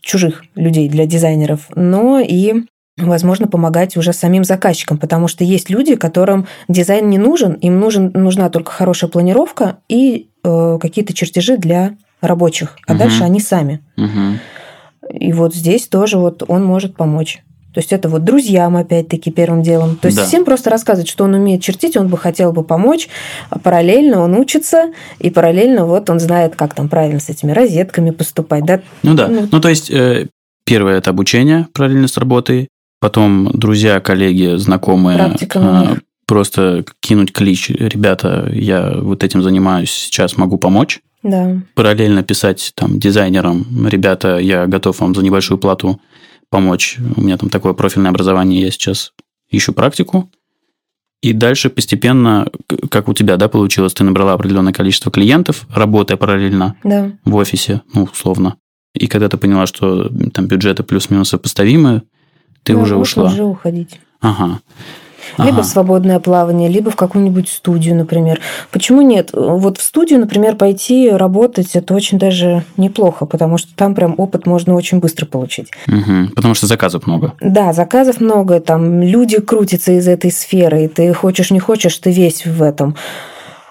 [0.00, 2.64] чужих людей, для дизайнеров, но и
[2.96, 8.10] возможно, помогать уже самим заказчикам, потому что есть люди, которым дизайн не нужен, им нужен,
[8.12, 12.98] нужна только хорошая планировка и э, какие-то чертежи для рабочих, а угу.
[13.00, 13.80] дальше они сами.
[13.96, 15.18] Угу.
[15.20, 17.42] И вот здесь тоже вот он может помочь.
[17.74, 19.96] То есть это вот друзьям, опять-таки, первым делом.
[19.96, 20.24] То есть Да.
[20.24, 23.08] всем просто рассказывать, что он умеет чертить, он бы хотел бы помочь,
[23.50, 28.10] а параллельно он учится, и параллельно вот он знает, как там правильно с этими розетками
[28.10, 28.80] поступать, да?
[29.02, 29.28] Ну да.
[29.28, 29.48] Ну.
[29.52, 30.28] Ну, то есть, э,
[30.64, 32.68] первое это обучение параллельно с работой,
[33.00, 35.18] потом друзья, коллеги, знакомые.
[35.18, 36.00] Практика них.
[36.26, 41.00] Просто кинуть клич, ребята, я вот этим занимаюсь, сейчас могу помочь.
[41.22, 41.60] Да.
[41.74, 46.00] Параллельно писать там дизайнерам, ребята, я готов вам за небольшую плату
[46.50, 46.96] помочь.
[47.16, 49.12] У меня там такое профильное образование, я сейчас
[49.50, 50.30] ищу практику.
[51.20, 52.48] И дальше постепенно,
[52.90, 57.10] как у тебя, да, получилось, ты набрала определенное количество клиентов, работая параллельно Да.
[57.24, 58.56] в офисе, ну, условно.
[58.94, 62.02] И когда ты поняла, что там бюджеты плюс-минус сопоставимы,
[62.62, 63.32] ты Да, уже можно ушла.
[63.32, 64.00] уже уходить.
[64.20, 64.60] Ага.
[65.36, 65.62] Либо Ага.
[65.62, 68.40] в свободное плавание, либо в какую-нибудь студию, например.
[68.70, 69.30] Почему нет?
[69.32, 74.46] Вот в студию, например, пойти работать, это очень даже неплохо, потому что там прям опыт
[74.46, 75.70] можно очень быстро получить.
[75.86, 76.32] Мгм.
[76.34, 77.34] Потому что заказов много.
[77.40, 82.10] Да, заказов много, там люди крутятся из этой сферы, и ты хочешь не хочешь, ты
[82.10, 82.96] весь в этом.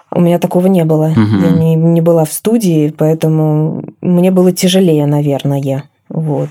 [0.09, 1.07] У меня такого не было.
[1.15, 1.43] Мгм.
[1.43, 5.83] Я не, не была в студии, поэтому мне было тяжелее, наверное.
[6.09, 6.49] Вот.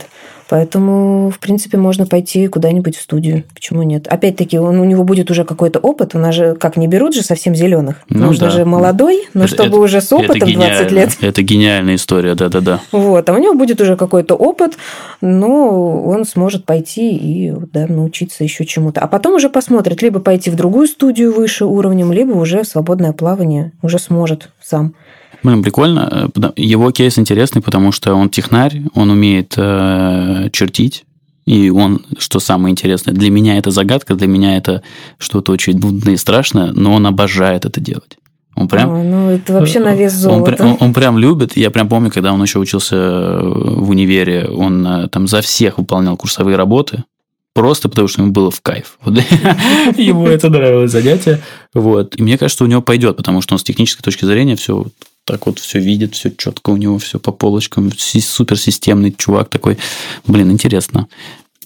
[0.48, 3.42] Поэтому, в принципе, можно пойти куда-нибудь в студию.
[3.52, 4.06] Почему нет?
[4.06, 6.14] Опять-таки, он, у него будет уже какой-то опыт.
[6.14, 7.96] У нас же, как, не берут же совсем зеленых.
[8.08, 8.50] Ну Нужно да.
[8.52, 10.88] же молодой, но Это- чтобы это- уже с опытом это 20 гениально.
[10.94, 11.16] лет.
[11.20, 12.80] Это гениальная история, да-да-да.
[12.92, 14.76] Вот, а у него будет уже какой-то опыт,
[15.20, 19.00] но он сможет пойти и да, научиться еще чему-то.
[19.00, 23.12] А потом уже посмотрит, либо пойти в другую студию выше уровнем, либо уже в свободное
[23.12, 24.94] плавание уже сможет сам.
[25.42, 26.30] Блин, прикольно.
[26.34, 31.04] Э, Его кейс интересный, потому что он технарь, он умеет э, чертить.
[31.46, 34.82] И он, что самое интересное, для меня это загадка, для меня это
[35.18, 38.18] что-то очень нудное и страшное, но он обожает это делать.
[38.56, 38.90] Он прям...
[38.90, 40.52] Ой, ну, это вообще на вес Он, золота.
[40.52, 41.56] прям- он- он прям любит.
[41.56, 45.78] Я прям помню, когда он еще учился э, в универе, он э, там за всех
[45.78, 47.04] выполнял курсовые работы.
[47.54, 48.98] Просто потому, что ему было в кайф.
[49.96, 51.40] Ему это нравилось занятие.
[51.74, 52.18] Вот.
[52.18, 54.84] И мне кажется, у него пойдет, потому что он с технической точки зрения все
[55.26, 57.92] так вот все видит, все четко у него, все по полочкам.
[57.92, 59.76] Си- Суперсистемный чувак такой.
[60.26, 61.08] Блин, интересно.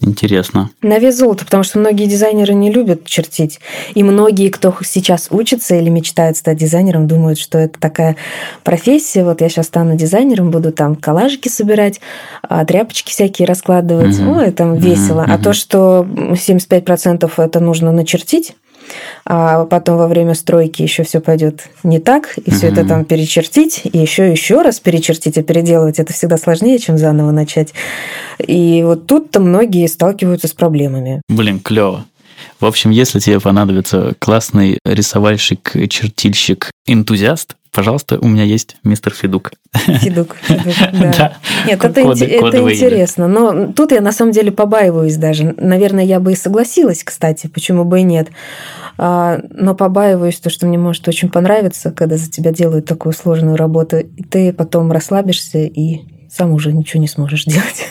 [0.02, 0.70] Интересно.
[0.80, 3.60] На вес золота, потому что многие дизайнеры не любят чертить.
[3.94, 8.16] И многие, кто сейчас учится или мечтает стать дизайнером, думают, что это такая
[8.64, 9.24] профессия.
[9.24, 12.00] Вот я сейчас стану дизайнером, буду там коллажики собирать,
[12.42, 14.18] а, тряпочки всякие раскладывать.
[14.18, 14.38] Мгм.
[14.38, 15.24] Ой, там весело.
[15.24, 15.42] А мгм.
[15.42, 18.54] то, что 75% это нужно начертить,
[19.24, 22.88] а потом во время стройки еще все пойдет не так, и все это Мгм.
[22.88, 27.72] там перечертить, и еще еще раз перечертить и переделывать, это всегда сложнее, чем заново начать.
[28.38, 31.22] И вот тут-то многие сталкиваются с проблемами.
[31.28, 32.04] Блин, клево.
[32.58, 39.52] В общем, если тебе понадобится классный рисовальщик, чертильщик, энтузиаст, пожалуйста, у меня есть мистер Федук.
[39.74, 41.12] Фидук, да.
[41.16, 41.32] Да.
[41.66, 43.28] Нет, это, Коды- интересно.
[43.28, 45.54] Но тут я на самом деле побаиваюсь даже.
[45.56, 48.28] Наверное, я бы и согласилась, кстати, почему бы и нет.
[48.98, 53.56] А, Но побаиваюсь, то, что мне может очень понравиться, когда за тебя делают такую сложную
[53.56, 56.00] работу, и ты потом расслабишься и
[56.30, 57.86] сам уже ничего не сможешь делать.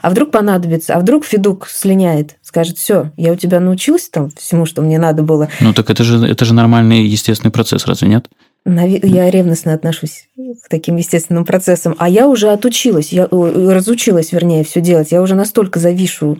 [0.00, 4.66] А вдруг понадобится, а вдруг Федук слиняет, скажет, все, я у тебя научился там всему,
[4.66, 5.48] что мне надо было.
[5.60, 8.28] Ну так это же, это же нормальный естественный процесс, разве нет?
[8.66, 10.28] Я ревностно отношусь
[10.64, 11.94] к таким естественным процессам.
[11.98, 15.12] А я уже отучилась, я разучилась, вернее, все делать.
[15.12, 16.38] Я уже настолько завишу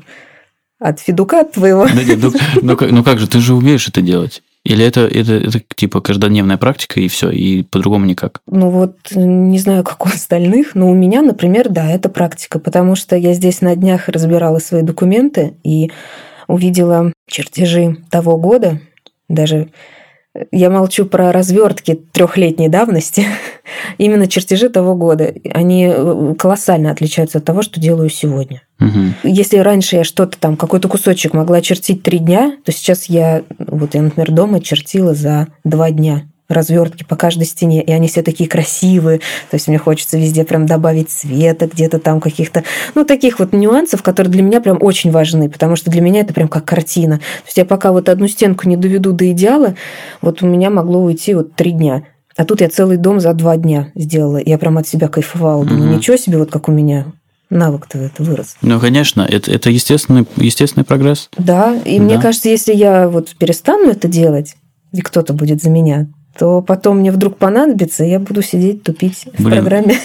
[0.78, 1.86] от Федука от твоего.
[1.86, 4.42] Да нет, ну, ну как, ну как же, ты же умеешь это делать?
[4.64, 8.40] Или это, это, это типа каждодневная практика и все, и по-другому никак?
[8.46, 12.96] Ну вот, не знаю, как у остальных, но у меня, например, да, это практика, потому
[12.96, 15.90] что я здесь на днях разбирала свои документы и
[16.48, 18.80] увидела чертежи того года,
[19.28, 19.68] даже
[20.50, 23.24] я молчу про развертки трехлетней давности,
[23.98, 25.32] именно чертежи того года.
[25.52, 28.62] Они э, колоссально отличаются от того, что делаю сегодня.
[28.78, 29.14] Мгм.
[29.22, 33.94] Если раньше я что-то там, какой-то кусочек могла чертить три дня, то сейчас я, вот
[33.94, 38.48] я, например, дома чертила за два дня развертки по каждой стене, и они все такие
[38.48, 42.64] красивые, то есть мне хочется везде прям добавить цвета, где-то там каких-то,
[42.94, 46.34] ну, таких вот нюансов, которые для меня прям очень важны, потому что для меня это
[46.34, 47.18] прям как картина.
[47.18, 49.74] То есть я пока вот одну стенку не доведу до идеала,
[50.20, 52.04] вот у меня могло уйти вот три дня.
[52.36, 54.40] А тут я целый дом за два дня сделала.
[54.44, 55.64] Я прям от себя кайфовала.
[55.64, 55.96] Думаю, Мгм.
[55.98, 57.06] ничего себе, вот как у меня
[57.48, 58.56] навык-то это вырос.
[58.60, 61.28] Ну, конечно, это, это естественный, естественный прогресс.
[61.38, 62.22] Да, и мне Да.
[62.22, 64.56] кажется, если я вот перестану это делать,
[64.92, 66.08] и кто-то будет за меня,
[66.38, 69.60] то потом мне вдруг понадобится, и я буду сидеть, тупить в Блин.
[69.60, 69.98] программе.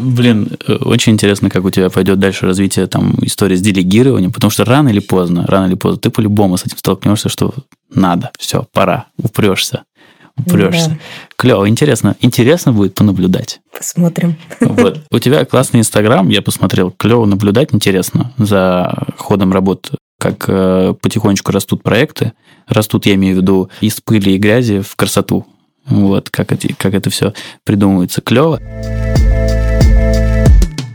[0.00, 4.50] Блин, э, очень интересно, как у тебя пойдет дальше развитие там истории с делегированием, потому
[4.50, 7.54] что рано или поздно, рано или поздно ты по-любому с этим столкнешься, что
[7.92, 9.84] надо, все, пора, упрешься,
[10.36, 10.90] упрешься.
[10.90, 10.96] Да.
[11.36, 13.60] Клево, интересно, интересно будет понаблюдать.
[13.76, 14.36] Посмотрим.
[14.60, 15.02] Вот.
[15.10, 19.90] У тебя классный Инстаграм, я посмотрел, клево наблюдать, интересно за ходом работ
[20.20, 22.34] как э, потихонечку растут проекты.
[22.68, 25.46] Растут, я имею в виду, из пыли и грязи в красоту.
[25.90, 27.34] Вот, как, эти, как это все
[27.64, 28.60] придумывается клево.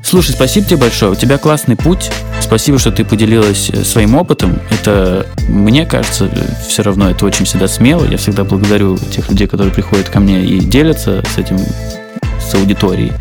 [0.03, 1.11] Слушай, спасибо тебе большое.
[1.11, 2.11] У тебя классный путь.
[2.39, 4.59] Спасибо, что ты поделилась э, своим опытом.
[4.69, 6.29] Это, мне кажется,
[6.67, 8.05] все равно это очень всегда смело.
[8.05, 11.57] Я всегда благодарю тех людей, которые приходят ко мне и делятся с этим,
[12.39, 13.13] с аудиторией.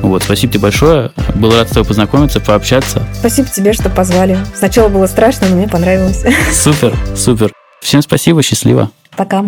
[0.00, 1.12] Вот, спасибо тебе большое.
[1.34, 3.06] Был рад с тобой познакомиться, пообщаться.
[3.18, 4.38] Спасибо тебе, что позвали.
[4.56, 6.24] Сначала было страшно, но мне понравилось.
[6.52, 7.52] Супер, супер.
[7.82, 8.90] Всем спасибо, счастливо.
[9.14, 9.44] Пока.